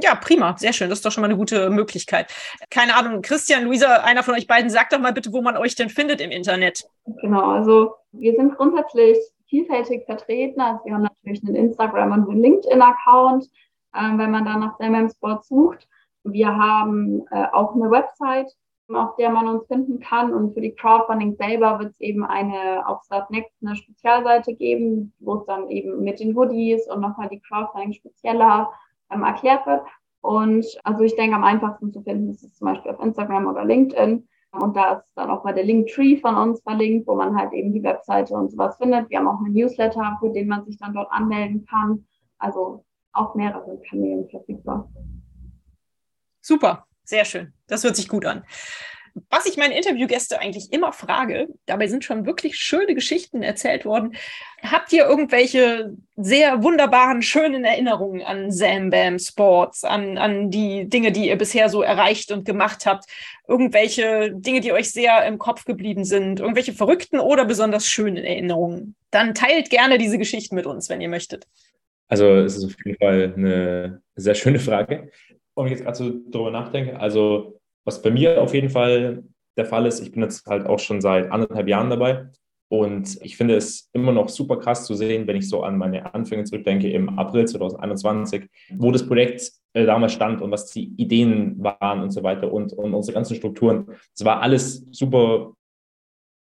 [0.00, 0.88] ja, prima, sehr schön.
[0.88, 2.32] Das ist doch schon mal eine gute Möglichkeit.
[2.70, 5.74] Keine Ahnung, Christian, Luisa, einer von euch beiden, sagt doch mal bitte, wo man euch
[5.74, 6.88] denn findet im Internet.
[7.20, 10.60] Genau, also wir sind grundsätzlich vielfältig vertreten.
[10.60, 13.46] Also wir haben natürlich einen Instagram- und einen LinkedIn-Account,
[13.94, 15.88] äh, wenn man da nach Sam Sport sucht.
[16.32, 18.50] Wir haben äh, auch eine Website,
[18.88, 20.32] auf der man uns finden kann.
[20.32, 25.36] Und für die Crowdfunding selber wird es eben eine auf Startnext eine Spezialseite geben, wo
[25.36, 28.70] es dann eben mit den Goodies und nochmal die Crowdfunding spezieller
[29.10, 29.82] ähm, erklärt wird.
[30.20, 33.64] Und also ich denke, am einfachsten zu finden ist es zum Beispiel auf Instagram oder
[33.64, 34.26] LinkedIn.
[34.52, 37.72] Und da ist dann auch mal der Linktree von uns verlinkt, wo man halt eben
[37.72, 39.10] die Webseite und sowas findet.
[39.10, 42.06] Wir haben auch einen Newsletter, für den man sich dann dort anmelden kann.
[42.38, 44.88] Also auf mehreren Kanälen verfügbar.
[46.48, 47.52] Super, sehr schön.
[47.66, 48.42] Das hört sich gut an.
[49.28, 54.16] Was ich meine Interviewgäste eigentlich immer frage, dabei sind schon wirklich schöne Geschichten erzählt worden.
[54.62, 61.12] Habt ihr irgendwelche sehr wunderbaren, schönen Erinnerungen an Sam Bam Sports, an, an die Dinge,
[61.12, 63.04] die ihr bisher so erreicht und gemacht habt?
[63.46, 66.40] Irgendwelche Dinge, die euch sehr im Kopf geblieben sind?
[66.40, 68.94] Irgendwelche verrückten oder besonders schönen Erinnerungen?
[69.10, 71.46] Dann teilt gerne diese Geschichten mit uns, wenn ihr möchtet.
[72.06, 75.10] Also es ist auf jeden Fall eine sehr schöne Frage
[75.64, 79.24] wenn ich jetzt gerade so drüber nachdenke, also was bei mir auf jeden Fall
[79.56, 82.28] der Fall ist, ich bin jetzt halt auch schon seit anderthalb Jahren dabei
[82.70, 86.14] Und ich finde es immer noch super krass zu sehen, wenn ich so an meine
[86.14, 91.56] Anfänge zurückdenke im April 2021, wo das Projekt äh, damals stand und was die Ideen
[91.62, 93.86] waren und so weiter und, und unsere ganzen Strukturen.
[94.14, 95.54] Es war alles super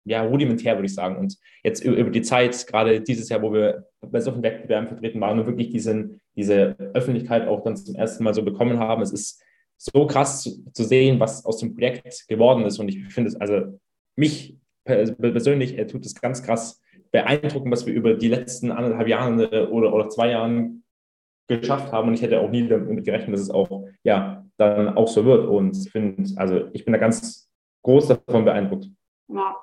[0.05, 1.17] ja, rudimentär, würde ich sagen.
[1.17, 5.39] Und jetzt über die Zeit, gerade dieses Jahr, wo wir bei solchen Wettbewerben vertreten waren
[5.39, 9.41] und wirklich diesen, diese Öffentlichkeit auch dann zum ersten Mal so bekommen haben, es ist
[9.77, 12.79] so krass zu, zu sehen, was aus dem Projekt geworden ist.
[12.79, 13.79] Und ich finde es, also
[14.15, 19.69] mich persönlich äh, tut es ganz krass beeindruckend, was wir über die letzten anderthalb Jahre
[19.71, 20.83] oder, oder zwei Jahren
[21.47, 22.09] geschafft haben.
[22.09, 25.47] Und ich hätte auch nie damit gerechnet, dass es auch, ja, dann auch so wird.
[25.47, 27.49] Und ich finde, also ich bin da ganz
[27.83, 28.87] groß davon beeindruckt.
[29.27, 29.55] Ja,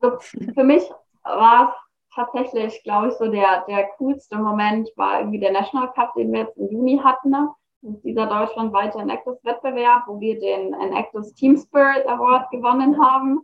[0.00, 0.82] also für mich
[1.24, 6.14] war es tatsächlich, glaube ich, so der, der coolste Moment war irgendwie der National Cup,
[6.14, 7.30] den wir jetzt im Juni hatten.
[7.30, 7.48] Ne?
[7.82, 13.40] Das ist dieser deutschlandweite Enactus-Wettbewerb, wo wir den Enactus Team Spirit Award gewonnen haben.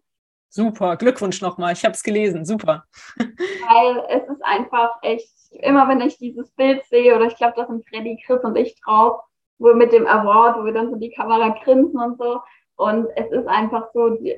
[0.48, 1.72] Super, Glückwunsch nochmal.
[1.72, 2.44] Ich habe es gelesen.
[2.44, 2.84] Super.
[3.16, 7.66] Weil es ist einfach echt, immer wenn ich dieses Bild sehe, oder ich glaube, da
[7.66, 9.20] sind Freddy, Chris und ich drauf,
[9.58, 12.40] wo mit dem Award, wo wir dann so die Kamera grinsen und so.
[12.76, 14.36] Und es ist einfach so, die,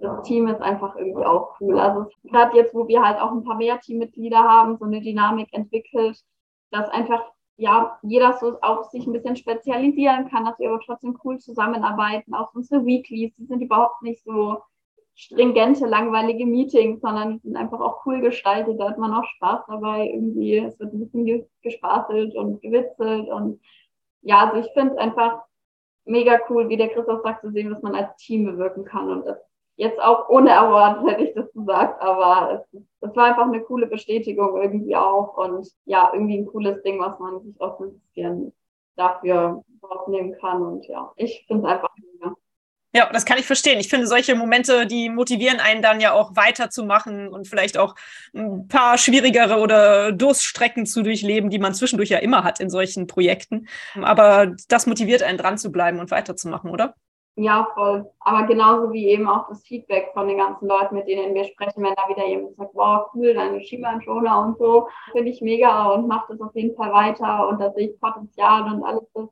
[0.00, 1.78] das Team ist einfach irgendwie auch cool.
[1.78, 5.48] Also gerade jetzt, wo wir halt auch ein paar mehr Teammitglieder haben, so eine Dynamik
[5.52, 6.22] entwickelt,
[6.70, 7.22] dass einfach
[7.56, 12.34] ja jeder so auch sich ein bisschen spezialisieren kann, dass wir aber trotzdem cool zusammenarbeiten.
[12.34, 14.58] Auch unsere Weeklies, die sind überhaupt nicht so
[15.14, 18.78] stringente, langweilige Meetings, sondern die sind einfach auch cool gestaltet.
[18.78, 20.08] Da hat man auch Spaß dabei.
[20.08, 23.60] Irgendwie, es wird ein bisschen gespaßelt und gewitzelt und
[24.22, 25.42] ja, also ich finde es einfach
[26.04, 29.08] mega cool, wie der Christoph sagt, zu sehen, was man als Team bewirken kann.
[29.10, 29.38] Und das
[29.76, 33.86] Jetzt auch ohne Award hätte ich das gesagt, aber es, es war einfach eine coole
[33.86, 38.52] Bestätigung irgendwie auch und ja, irgendwie ein cooles Ding, was man sich auch ein bisschen
[38.96, 42.34] dafür rausnehmen kann und ja, ich finde es einfach mega.
[42.94, 43.78] Ja, das kann ich verstehen.
[43.78, 47.94] Ich finde, solche Momente, die motivieren einen dann ja auch weiterzumachen und vielleicht auch
[48.34, 53.06] ein paar schwierigere oder Durststrecken zu durchleben, die man zwischendurch ja immer hat in solchen
[53.06, 53.68] Projekten.
[54.00, 56.94] Aber das motiviert einen dran zu bleiben und weiterzumachen, oder?
[57.38, 58.10] Ja, voll.
[58.20, 61.84] Aber genauso wie eben auch das Feedback von den ganzen Leuten, mit denen wir sprechen,
[61.84, 66.08] wenn da wieder jemand sagt, wow, cool, deine Schienbeinschoner und so, finde ich mega und
[66.08, 69.28] macht das auf jeden Fall weiter und da sehe ich Potenzial und alles das.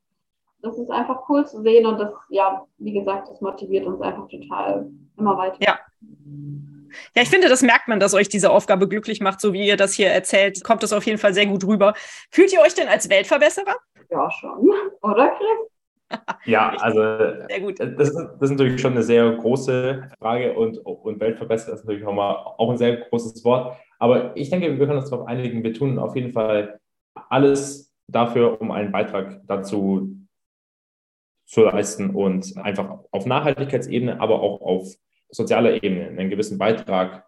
[0.61, 4.27] Das ist einfach cool zu sehen und das, ja, wie gesagt, das motiviert uns einfach
[4.29, 5.57] total immer weiter.
[5.61, 5.79] Ja.
[7.15, 9.77] Ja, ich finde, das merkt man, dass euch diese Aufgabe glücklich macht, so wie ihr
[9.77, 11.95] das hier erzählt, kommt das auf jeden Fall sehr gut rüber.
[12.31, 13.77] Fühlt ihr euch denn als Weltverbesserer?
[14.11, 14.71] Ja, schon.
[15.03, 15.74] Oder, Chris?
[16.45, 17.01] Ja, also
[17.49, 17.81] sehr gut.
[17.81, 22.07] Das, ist, das ist natürlich schon eine sehr große Frage und, und Weltverbesserer ist natürlich
[22.07, 23.77] auch mal auch ein sehr großes Wort.
[23.99, 26.81] Aber ich denke, wir können uns darauf einigen, wir tun auf jeden Fall
[27.29, 30.17] alles dafür, um einen Beitrag dazu
[31.47, 34.95] zu leisten und einfach auf Nachhaltigkeitsebene, aber auch auf
[35.31, 37.27] sozialer Ebene einen gewissen Beitrag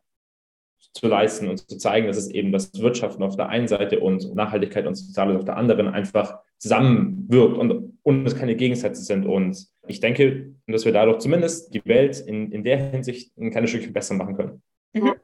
[0.92, 4.34] zu leisten und zu zeigen, dass es eben das Wirtschaften auf der einen Seite und
[4.34, 9.26] Nachhaltigkeit und Soziales auf der anderen einfach zusammenwirkt und, und es keine Gegensätze sind.
[9.26, 13.70] Und ich denke, dass wir dadurch zumindest die Welt in, in der Hinsicht ein kleines
[13.70, 14.62] Stückchen besser machen können.
[14.94, 15.14] Mhm.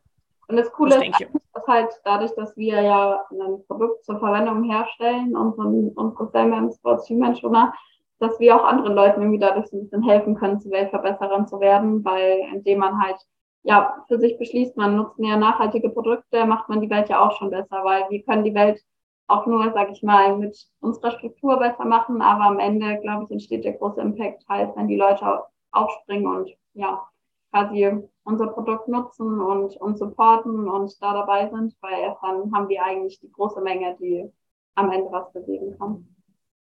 [0.48, 4.64] Und das Coole das ist, dass halt dadurch, dass wir ja ein Produkt zur Verwendung
[4.64, 7.72] herstellen, unseren, unsere Salmon Sports Human Schoner,
[8.18, 11.58] dass wir auch anderen Leuten irgendwie dadurch so ein bisschen helfen können, zu Weltverbesserern zu
[11.60, 13.16] werden, weil indem man halt
[13.64, 17.38] ja, für sich beschließt, man nutzt mehr nachhaltige Produkte, macht man die Welt ja auch
[17.38, 18.82] schon besser, weil wir können die Welt
[19.28, 23.30] auch nur, sag ich mal, mit unserer Struktur besser machen, aber am Ende, glaube ich,
[23.30, 27.06] entsteht der große Impact halt, wenn die Leute aufspringen und ja,
[27.50, 27.90] quasi
[28.24, 33.20] unser Produkt nutzen und uns supporten und da dabei sind, weil dann haben wir eigentlich
[33.20, 34.30] die große Menge, die
[34.74, 36.06] am Ende was bewegen kann.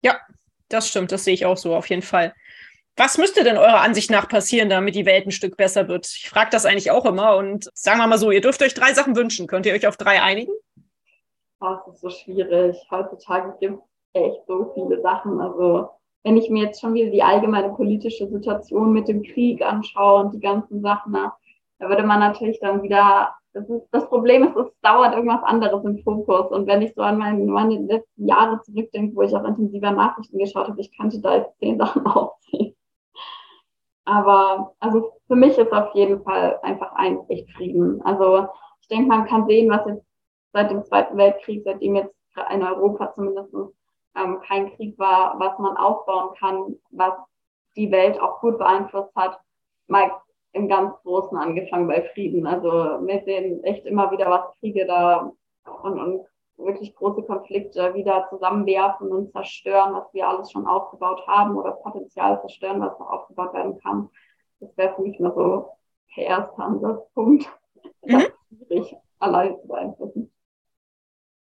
[0.02, 0.16] Ja,
[0.70, 2.34] das stimmt, das sehe ich auch so auf jeden Fall.
[3.00, 6.06] Was müsste denn eurer Ansicht nach passieren, damit die Welt ein Stück besser wird?
[6.06, 8.94] Ich frage das eigentlich auch immer und sagen wir mal so, ihr dürft euch drei
[8.94, 9.48] Sachen wünschen.
[9.48, 10.52] Könnt ihr euch auf drei einigen?
[11.62, 12.76] Das ist so schwierig.
[12.92, 13.80] Heutzutage gibt
[14.12, 15.40] es echt so viele Sachen.
[15.40, 15.88] Also
[16.26, 20.34] wenn ich mir jetzt schon wieder die allgemeine politische Situation mit dem Krieg anschaue und
[20.34, 24.68] die ganzen Sachen, da würde man natürlich dann wieder, das, ist, das Problem ist, es
[24.82, 26.52] dauert irgendwas anderes im Fokus.
[26.52, 30.38] Und wenn ich so an meine, meine letzten Jahre zurückdenke, wo ich auch intensiver Nachrichten
[30.38, 32.76] geschaut habe, ich kannte da jetzt zehn Sachen aufziehen.
[34.10, 38.02] Aber also für mich ist auf jeden Fall einfach ein echt Frieden.
[38.02, 38.48] Also
[38.82, 40.04] ich denke, man kann sehen, was jetzt
[40.52, 42.16] seit dem Zweiten Weltkrieg, seitdem jetzt
[42.52, 43.54] in Europa zumindest
[44.16, 47.14] ähm, kein Krieg war, was man aufbauen kann, was
[47.76, 49.40] die Welt auch gut beeinflusst hat.
[49.86, 50.12] Mal
[50.54, 52.48] im ganz Großen angefangen bei Frieden.
[52.48, 52.72] Also
[53.06, 55.32] wir sehen echt immer wieder, was Kriege da
[55.84, 56.26] und, und
[56.60, 62.40] wirklich große Konflikte wieder zusammenwerfen und zerstören, was wir alles schon aufgebaut haben oder Potenzial
[62.42, 64.10] zerstören, was noch aufgebaut werden kann.
[64.60, 65.70] Das wäre für mich mal so
[66.16, 67.50] der erste Ansatzpunkt.
[68.06, 68.28] Mhm.
[68.68, 70.32] schwierig, allein zu beeinflussen.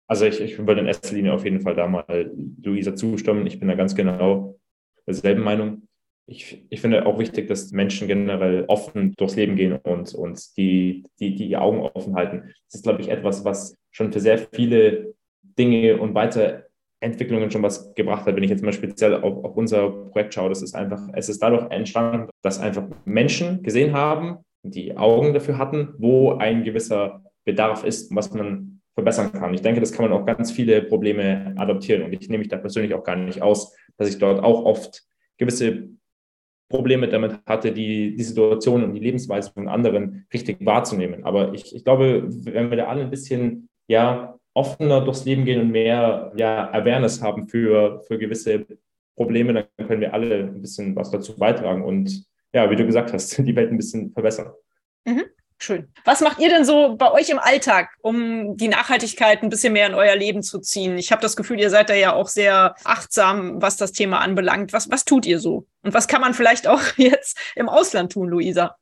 [0.07, 3.47] Also ich, ich würde in erster Linie auf jeden Fall da mal Luisa zustimmen.
[3.47, 4.59] Ich bin da ganz genau
[5.07, 5.89] derselben Meinung.
[6.27, 11.05] Ich, ich finde auch wichtig, dass Menschen generell offen durchs Leben gehen und, und die,
[11.21, 12.53] die, die Augen offen halten.
[12.67, 17.95] Das ist, glaube ich, etwas, was schon für sehr viele Dinge und Weiterentwicklungen schon was
[17.95, 18.37] gebracht hat.
[18.37, 21.43] Wenn ich jetzt mal speziell auf, auf unser Projekt schaue, das ist einfach, es ist
[21.43, 27.85] dadurch entstanden, dass einfach Menschen gesehen haben, die Augen dafür hatten, wo ein gewisser Bedarf
[27.85, 29.55] ist, was man verbessern kann.
[29.55, 32.03] Ich denke, das kann man auch ganz viele Probleme adoptieren.
[32.03, 35.05] Und ich nehme mich da persönlich auch gar nicht aus, dass ich dort auch oft
[35.39, 35.91] gewisse
[36.69, 41.25] Probleme damit hatte, die, die Situation und die Lebensweise von anderen richtig wahrzunehmen.
[41.25, 45.61] Aber ich, ich glaube, wenn wir da alle ein bisschen ja, offener durchs Leben gehen
[45.61, 48.67] und mehr ja, Awareness haben für, für gewisse
[49.17, 53.13] Probleme, dann können wir alle ein bisschen was dazu beitragen und ja, wie du gesagt
[53.13, 54.53] hast, die Welt ein bisschen verbessern.
[55.05, 55.25] Mhm.
[55.61, 55.93] Schön.
[56.05, 59.89] Was macht ihr denn so bei euch im Alltag, um die Nachhaltigkeit ein bisschen mehr
[59.89, 60.97] in euer Leben zu ziehen?
[60.99, 64.73] Ich habe das Gefühl, ihr seid da ja auch sehr achtsam, was das Thema anbelangt.
[64.73, 65.67] Was, was tut ihr so?
[65.83, 68.77] Und was kann man vielleicht auch jetzt im Ausland tun, Luisa?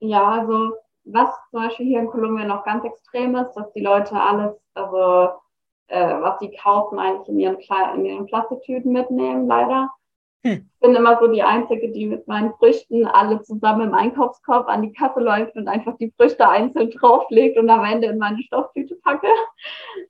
[0.00, 4.14] Ja, also was zum Beispiel hier in Kolumbien noch ganz extrem ist, dass die Leute
[4.14, 5.40] alles, also
[5.88, 7.58] äh, was sie kaufen, eigentlich in ihren,
[7.96, 9.90] in ihren Plastiktüten mitnehmen, leider.
[10.42, 10.70] Hm.
[10.72, 14.80] Ich bin immer so die Einzige, die mit meinen Früchten alle zusammen im Einkaufskorb an
[14.80, 18.94] die Kasse läuft und einfach die Früchte einzeln drauflegt und am Ende in meine Stofftüte
[19.02, 19.28] packe.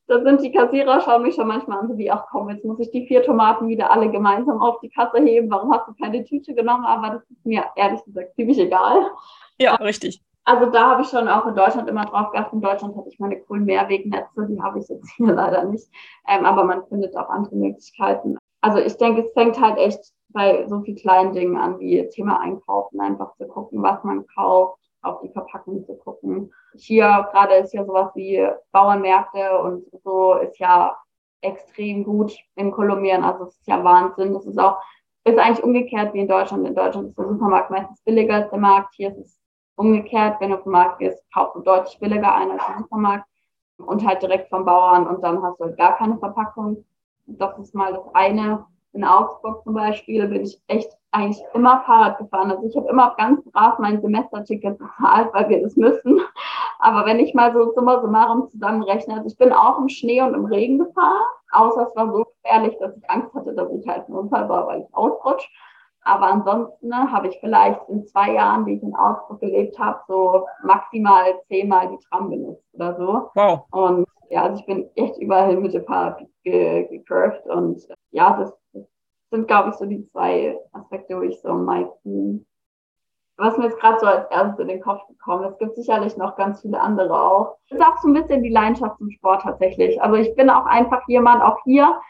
[0.07, 2.79] Da sind die Kassierer, schauen mich schon manchmal an, so wie, ach komm, jetzt muss
[2.79, 5.50] ich die vier Tomaten wieder alle gemeinsam auf die Kasse heben.
[5.50, 6.85] Warum hast du keine Tüte genommen?
[6.85, 9.11] Aber das ist mir ehrlich gesagt ziemlich egal.
[9.59, 10.22] Ja, richtig.
[10.44, 12.55] Also da habe ich schon auch in Deutschland immer drauf geachtet.
[12.55, 15.88] In Deutschland hatte ich meine coolen Mehrwegnetze, die habe ich jetzt hier leider nicht.
[16.29, 18.38] Ähm, aber man findet auch andere Möglichkeiten.
[18.62, 22.40] Also ich denke, es fängt halt echt bei so viel kleinen Dingen an wie Thema
[22.40, 26.53] Einkaufen, einfach zu gucken, was man kauft, auf die Verpackung zu gucken.
[26.74, 30.96] Hier gerade ist ja sowas wie Bauernmärkte und so ist ja
[31.42, 33.24] extrem gut in Kolumbien.
[33.24, 34.35] Also es ist ja Wahnsinn.
[34.35, 34.79] Das ist auch,
[35.24, 36.66] ist eigentlich umgekehrt wie in Deutschland.
[36.66, 38.94] In Deutschland ist der Supermarkt meistens billiger als der Markt.
[38.94, 39.39] Hier ist es
[39.80, 40.40] umgekehrt.
[40.40, 43.26] Wenn du auf den Markt gehst, kaufst du deutlich billiger ein als im Supermarkt
[43.78, 46.84] und halt direkt vom Bauern und dann hast du halt gar keine Verpackung.
[47.26, 52.18] Das ist mal das eine in Augsburg zum Beispiel bin ich echt eigentlich immer Fahrrad
[52.18, 52.50] gefahren.
[52.50, 56.20] Also ich habe immer ganz brav mein Semesterticket bezahlt, weil wir das müssen.
[56.78, 60.34] Aber wenn ich mal so summa summarum zusammenrechne, also ich bin auch im Schnee und
[60.34, 64.08] im Regen gefahren, außer es war so gefährlich, dass ich Angst hatte, dass ich halt
[64.08, 65.48] ein Unfall war, weil ich ausrutsche.
[66.02, 70.00] Aber ansonsten ne, habe ich vielleicht in zwei Jahren, die ich in Augsburg gelebt habe,
[70.08, 73.30] so maximal zehnmal die Tram benutzt oder so.
[73.34, 73.60] Wow.
[73.70, 78.56] Und ja, also ich bin echt überall mit dem Fahrrad gecurved und ja, das
[79.30, 82.46] sind, glaube ich, so die zwei Aspekte, wo ich so am meisten,
[83.36, 85.52] was mir jetzt gerade so als erstes in den Kopf gekommen ist.
[85.52, 87.56] Es gibt sicherlich noch ganz viele andere auch.
[87.68, 90.00] Das ist auch so ein bisschen die Leidenschaft zum Sport tatsächlich.
[90.02, 92.00] Also ich bin auch einfach jemand, auch hier,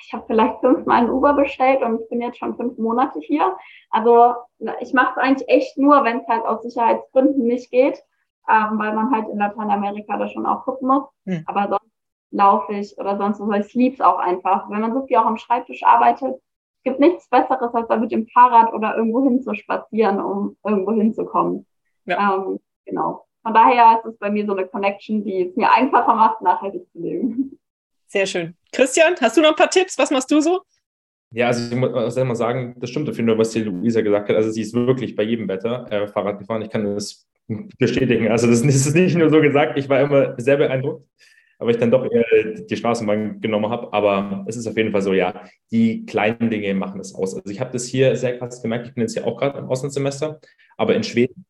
[0.00, 3.56] ich habe vielleicht fünfmal ein Uber bestellt und ich bin jetzt schon fünf Monate hier.
[3.90, 4.34] Also
[4.80, 8.02] ich mache es eigentlich echt nur, wenn es halt aus Sicherheitsgründen nicht geht,
[8.48, 11.04] ähm, weil man halt in Lateinamerika da schon auch gucken muss.
[11.26, 11.44] Hm.
[11.46, 11.92] Aber sonst
[12.30, 13.66] laufe ich oder sonst was.
[13.66, 14.68] Ich liebe es auch einfach.
[14.70, 18.10] Wenn man so viel auch am Schreibtisch arbeitet, es gibt nichts Besseres, als da mit
[18.10, 21.66] dem Fahrrad oder irgendwo hin zu spazieren, um irgendwo hinzukommen.
[22.06, 22.34] Ja.
[22.34, 23.26] Ähm, genau.
[23.42, 26.90] Von daher ist es bei mir so eine Connection, die es mir einfacher macht, nachhaltig
[26.92, 27.58] zu leben.
[28.06, 28.56] Sehr schön.
[28.72, 29.98] Christian, hast du noch ein paar Tipps?
[29.98, 30.62] Was machst du so?
[31.30, 34.28] Ja, also ich muss mal sagen, das stimmt auf jeden Fall, was die Luisa gesagt
[34.28, 34.36] hat.
[34.36, 36.62] Also sie ist wirklich bei jedem Wetter äh, Fahrrad gefahren.
[36.62, 37.26] Ich kann das
[37.78, 38.28] bestätigen.
[38.28, 41.06] Also das, das ist nicht nur so gesagt, ich war immer sehr beeindruckt
[41.62, 42.24] aber ich dann doch eher
[42.68, 43.92] die Straßenbahn genommen habe.
[43.92, 47.36] Aber es ist auf jeden Fall so, ja, die kleinen Dinge machen es aus.
[47.36, 48.88] Also ich habe das hier sehr krass gemerkt.
[48.88, 50.40] Ich bin jetzt hier auch gerade im Auslandssemester,
[50.76, 51.44] aber in Schweden.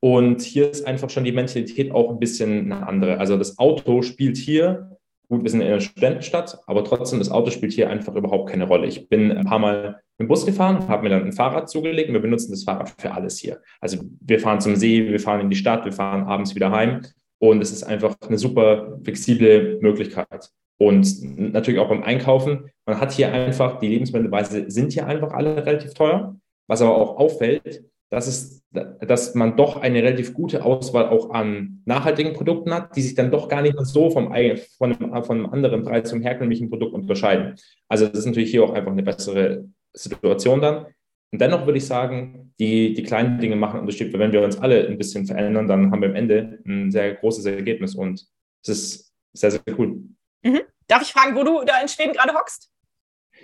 [0.00, 3.16] Und hier ist einfach schon die Mentalität auch ein bisschen eine andere.
[3.18, 4.93] Also das Auto spielt hier,
[5.28, 8.66] gut, wir sind in einer Studentenstadt, aber trotzdem, das Auto spielt hier einfach überhaupt keine
[8.66, 8.86] Rolle.
[8.86, 12.14] Ich bin ein paar Mal dem Bus gefahren, habe mir dann ein Fahrrad zugelegt und
[12.14, 13.60] wir benutzen das Fahrrad für alles hier.
[13.80, 17.02] Also wir fahren zum See, wir fahren in die Stadt, wir fahren abends wieder heim
[17.38, 20.50] und es ist einfach eine super flexible Möglichkeit.
[20.78, 22.70] Und natürlich auch beim Einkaufen.
[22.84, 26.36] Man hat hier einfach, die Lebensmittelpreise sind hier einfach alle relativ teuer.
[26.66, 27.84] Was aber auch auffällt,
[28.14, 33.02] dass, es, dass man doch eine relativ gute Auswahl auch an nachhaltigen Produkten hat, die
[33.02, 34.32] sich dann doch gar nicht so vom,
[34.78, 37.56] von, einem, von einem anderen Preis zum herkömmlichen Produkt unterscheiden.
[37.88, 40.86] Also das ist natürlich hier auch einfach eine bessere Situation dann.
[41.32, 44.16] Und dennoch würde ich sagen, die, die kleinen Dinge machen Unterschied.
[44.16, 47.44] Wenn wir uns alle ein bisschen verändern, dann haben wir am Ende ein sehr großes
[47.46, 48.24] Ergebnis und
[48.62, 50.04] es ist sehr, sehr cool.
[50.44, 50.60] Mhm.
[50.86, 52.70] Darf ich fragen, wo du da in Schweden gerade hockst?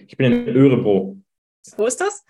[0.06, 1.16] Ich bin in Örebro.
[1.76, 2.24] Wo ist das?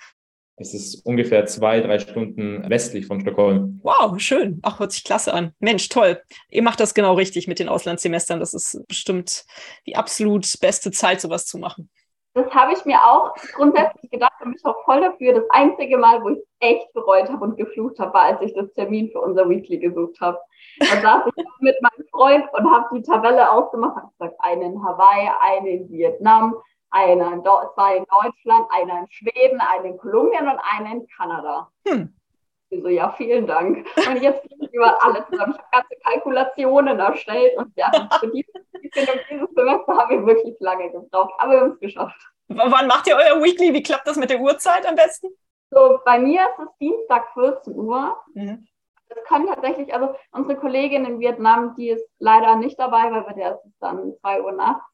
[0.60, 3.80] Es ist ungefähr zwei, drei Stunden westlich von Stockholm.
[3.82, 4.60] Wow, schön.
[4.62, 5.54] Ach, hört sich klasse an.
[5.58, 6.20] Mensch, toll.
[6.50, 8.40] Ihr macht das genau richtig mit den Auslandssemestern.
[8.40, 9.46] Das ist bestimmt
[9.86, 11.88] die absolut beste Zeit, sowas zu machen.
[12.34, 15.32] Das habe ich mir auch grundsätzlich gedacht und mich auch voll dafür.
[15.32, 18.70] Das einzige Mal, wo ich echt bereut habe und geflucht habe, war, als ich das
[18.74, 20.38] Termin für unser Weekly gesucht habe.
[20.78, 24.84] Da saß ich mit meinem Freund und habe die Tabelle ausgemacht und gesagt, eine in
[24.84, 26.54] Hawaii, eine in Vietnam,
[26.90, 31.68] einer in zwei in Deutschland, einer in Schweden, einer in Kolumbien und einer in Kanada.
[31.86, 32.14] Hm.
[32.70, 33.84] Ich so, ja, vielen Dank.
[33.96, 35.54] Und jetzt kriege ich über alles zusammen.
[35.54, 40.90] Ich habe ganze Kalkulationen erstellt und ja, für dieses, dieses Semester haben wir wirklich lange
[40.90, 42.20] gebraucht, aber wir haben es geschafft.
[42.48, 43.74] W wann macht ihr euer Weekly?
[43.74, 45.28] Wie klappt das mit der Uhrzeit am besten?
[45.70, 48.16] So, bei mir ist es Dienstag 14 Uhr.
[48.34, 48.66] Mhm.
[49.12, 53.32] Das kann tatsächlich, also unsere Kollegin in Vietnam, die ist leider nicht dabei, weil bei
[53.32, 54.84] der ist es dann 2 Uhr nachts.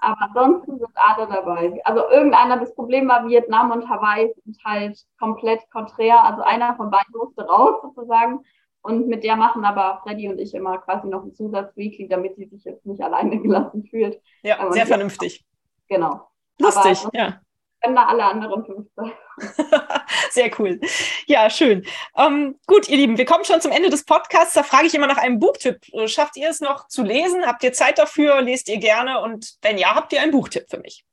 [0.00, 1.80] Aber ansonsten sind alle dabei.
[1.84, 6.24] Also irgendeiner, das Problem war, Vietnam und Hawaii sind halt komplett konträr.
[6.24, 8.44] Also einer von beiden musste raus sozusagen.
[8.82, 12.46] Und mit der machen aber Freddy und ich immer quasi noch einen Zusatz-Weekly, damit sie
[12.46, 14.20] sich jetzt nicht alleine gelassen fühlt.
[14.42, 15.46] Ja, sehr vernünftig.
[15.86, 16.28] Genau.
[16.58, 17.40] Lustig, ja
[17.80, 19.12] können da alle anderen fünf sein.
[20.30, 20.80] Sehr cool.
[21.26, 21.86] Ja, schön.
[22.16, 24.54] Ähm, gut, ihr Lieben, wir kommen schon zum Ende des Podcasts.
[24.54, 25.80] Da frage ich immer nach einem Buchtipp.
[26.06, 27.46] Schafft ihr es noch zu lesen?
[27.46, 28.40] Habt ihr Zeit dafür?
[28.42, 29.20] Lest ihr gerne?
[29.20, 31.04] Und wenn ja, habt ihr einen Buchtipp für mich?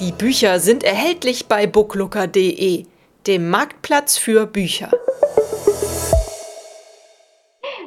[0.00, 2.86] Die Bücher sind erhältlich bei booklooker.de,
[3.26, 4.90] dem Marktplatz für Bücher.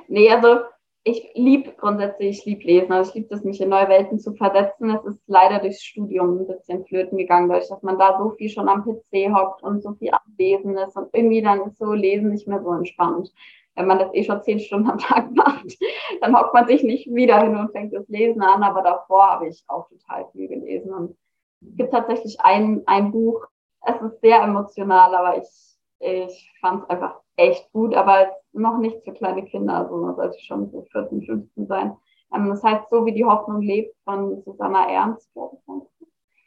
[0.08, 0.62] Nee, also
[1.08, 2.92] ich liebe grundsätzlich, ich liebe Lesen.
[2.92, 4.90] Also ich liebe es, mich in neue Welten zu versetzen.
[4.90, 8.50] Es ist leider durchs Studium ein bisschen flöten gegangen, dadurch, dass man da so viel
[8.50, 10.98] schon am PC hockt und so viel am Lesen ist.
[10.98, 13.32] Und irgendwie dann ist so Lesen nicht mehr so entspannt.
[13.76, 15.78] Wenn man das eh schon zehn Stunden am Tag macht,
[16.22, 18.64] dann hockt man sich nicht wieder hin und fängt das Lesen an.
[18.64, 20.92] Aber davor habe ich auch total viel gelesen.
[20.92, 21.16] Und
[21.62, 23.46] es gibt tatsächlich ein, ein Buch,
[23.86, 29.04] es ist sehr emotional, aber ich, ich fand es einfach echt gut, aber noch nicht
[29.04, 31.96] für kleine Kinder, also man sollte schon so 14, 15 sein.
[32.34, 35.58] Ähm, das heißt, so wie die Hoffnung lebt von Susanna Ernst, glaube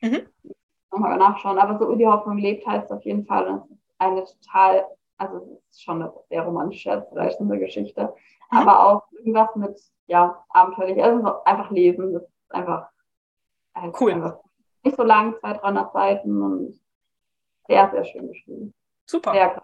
[0.00, 0.10] ich.
[0.10, 0.26] Mhm.
[0.90, 3.94] Nochmal nachschauen, aber so wie die Hoffnung lebt heißt auf jeden Fall, und es ist
[3.98, 4.86] eine total,
[5.18, 8.14] also es ist schon eine sehr romantische, erzählende Geschichte,
[8.50, 8.58] mhm.
[8.58, 12.88] aber auch irgendwas mit, ja, abenteuerlich, also einfach lesen, das ist einfach,
[14.00, 14.12] cool.
[14.12, 14.38] Einfach
[14.84, 16.80] nicht so lang, 200, 300 Seiten und
[17.66, 18.74] sehr, sehr schön geschrieben.
[19.06, 19.32] Super.
[19.32, 19.62] Sehr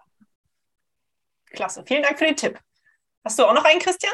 [1.55, 1.83] Klasse.
[1.85, 2.59] Vielen Dank für den Tipp.
[3.23, 4.13] Hast du auch noch einen, Christian?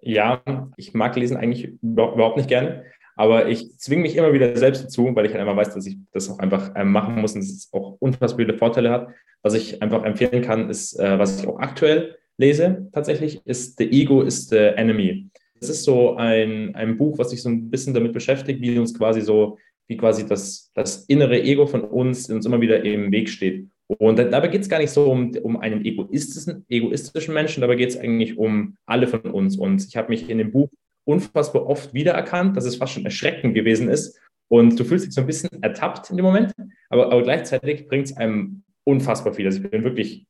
[0.00, 0.42] Ja,
[0.76, 2.84] ich mag Lesen eigentlich überhaupt nicht gerne,
[3.16, 5.96] aber ich zwinge mich immer wieder selbst dazu, weil ich halt einfach weiß, dass ich
[6.12, 9.08] das auch einfach ähm, machen muss und es auch unfassbar viele Vorteile hat.
[9.42, 13.90] Was ich einfach empfehlen kann, ist, äh, was ich auch aktuell lese tatsächlich, ist The
[13.90, 15.28] Ego is the Enemy.
[15.60, 18.96] Das ist so ein, ein Buch, was sich so ein bisschen damit beschäftigt, wie uns
[18.96, 23.28] quasi so, wie quasi das, das innere Ego von uns uns immer wieder im Weg
[23.28, 23.68] steht.
[23.86, 27.90] Und dabei geht es gar nicht so um, um einen egoistischen, egoistischen Menschen, dabei geht
[27.90, 29.56] es eigentlich um alle von uns.
[29.56, 30.70] Und ich habe mich in dem Buch
[31.04, 34.18] unfassbar oft wiedererkannt, dass es fast schon erschreckend gewesen ist.
[34.48, 36.52] Und du fühlst dich so ein bisschen ertappt in dem Moment,
[36.90, 39.46] aber, aber gleichzeitig bringt es einem unfassbar viel.
[39.46, 40.26] Also ich bin wirklich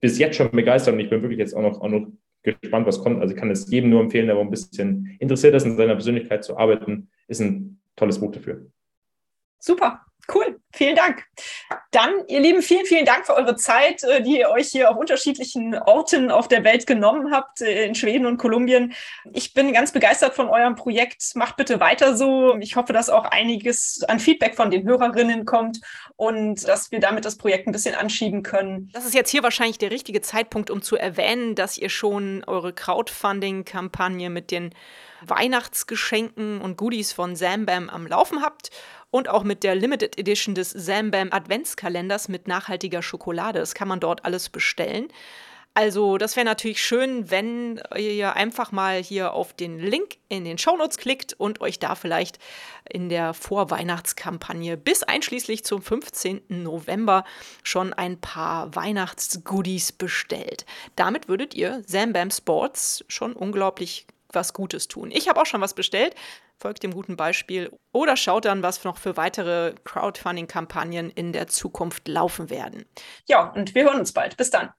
[0.00, 2.08] bis jetzt schon begeistert und ich bin wirklich jetzt auch noch, auch noch
[2.42, 3.20] gespannt, was kommt.
[3.20, 6.44] Also ich kann es jedem nur empfehlen, der ein bisschen interessiert ist, in seiner Persönlichkeit
[6.44, 8.66] zu arbeiten, ist ein tolles Buch dafür.
[9.58, 10.00] Super.
[10.32, 11.24] Cool, vielen Dank.
[11.90, 14.96] Dann, ihr Lieben, vielen, vielen Dank für eure Zeit, äh, die ihr euch hier auf
[14.96, 18.94] unterschiedlichen Orten auf der Welt genommen habt, äh, in Schweden und Kolumbien.
[19.32, 21.34] Ich bin ganz begeistert von eurem Projekt.
[21.34, 22.56] Macht bitte weiter so.
[22.60, 25.80] Ich hoffe, dass auch einiges an Feedback von den Hörerinnen kommt
[26.16, 28.90] und dass wir damit das Projekt ein bisschen anschieben können.
[28.92, 32.72] Das ist jetzt hier wahrscheinlich der richtige Zeitpunkt, um zu erwähnen, dass ihr schon eure
[32.72, 34.72] Crowdfunding-Kampagne mit den
[35.24, 38.70] Weihnachtsgeschenken und Goodies von Zambam am Laufen habt
[39.12, 43.60] und auch mit der Limited Edition des Zambam Adventskalenders mit nachhaltiger Schokolade.
[43.60, 45.08] Das kann man dort alles bestellen.
[45.74, 50.58] Also, das wäre natürlich schön, wenn ihr einfach mal hier auf den Link in den
[50.58, 52.38] Shownotes klickt und euch da vielleicht
[52.90, 56.42] in der Vorweihnachtskampagne bis einschließlich zum 15.
[56.48, 57.24] November
[57.62, 60.66] schon ein paar Weihnachtsgoodies bestellt.
[60.94, 65.10] Damit würdet ihr Zambam Sports schon unglaublich was Gutes tun.
[65.12, 66.14] Ich habe auch schon was bestellt
[66.62, 72.06] folgt dem guten Beispiel oder schaut dann, was noch für weitere Crowdfunding-Kampagnen in der Zukunft
[72.06, 72.84] laufen werden.
[73.26, 74.36] Ja, und wir hören uns bald.
[74.36, 74.70] Bis dann.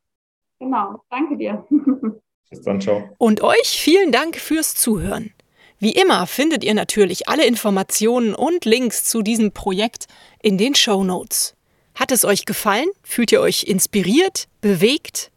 [0.60, 1.68] Genau, danke dir.
[2.50, 3.10] Bis dann, ciao.
[3.18, 5.34] Und euch vielen Dank fürs Zuhören.
[5.80, 10.08] Wie immer findet ihr natürlich alle Informationen und Links zu diesem Projekt
[10.42, 11.56] in den Show Notes.
[11.96, 12.88] Hat es euch gefallen?
[13.04, 15.32] Fühlt ihr euch inspiriert, bewegt?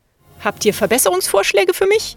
[0.44, 2.16] Habt ihr Verbesserungsvorschläge für mich?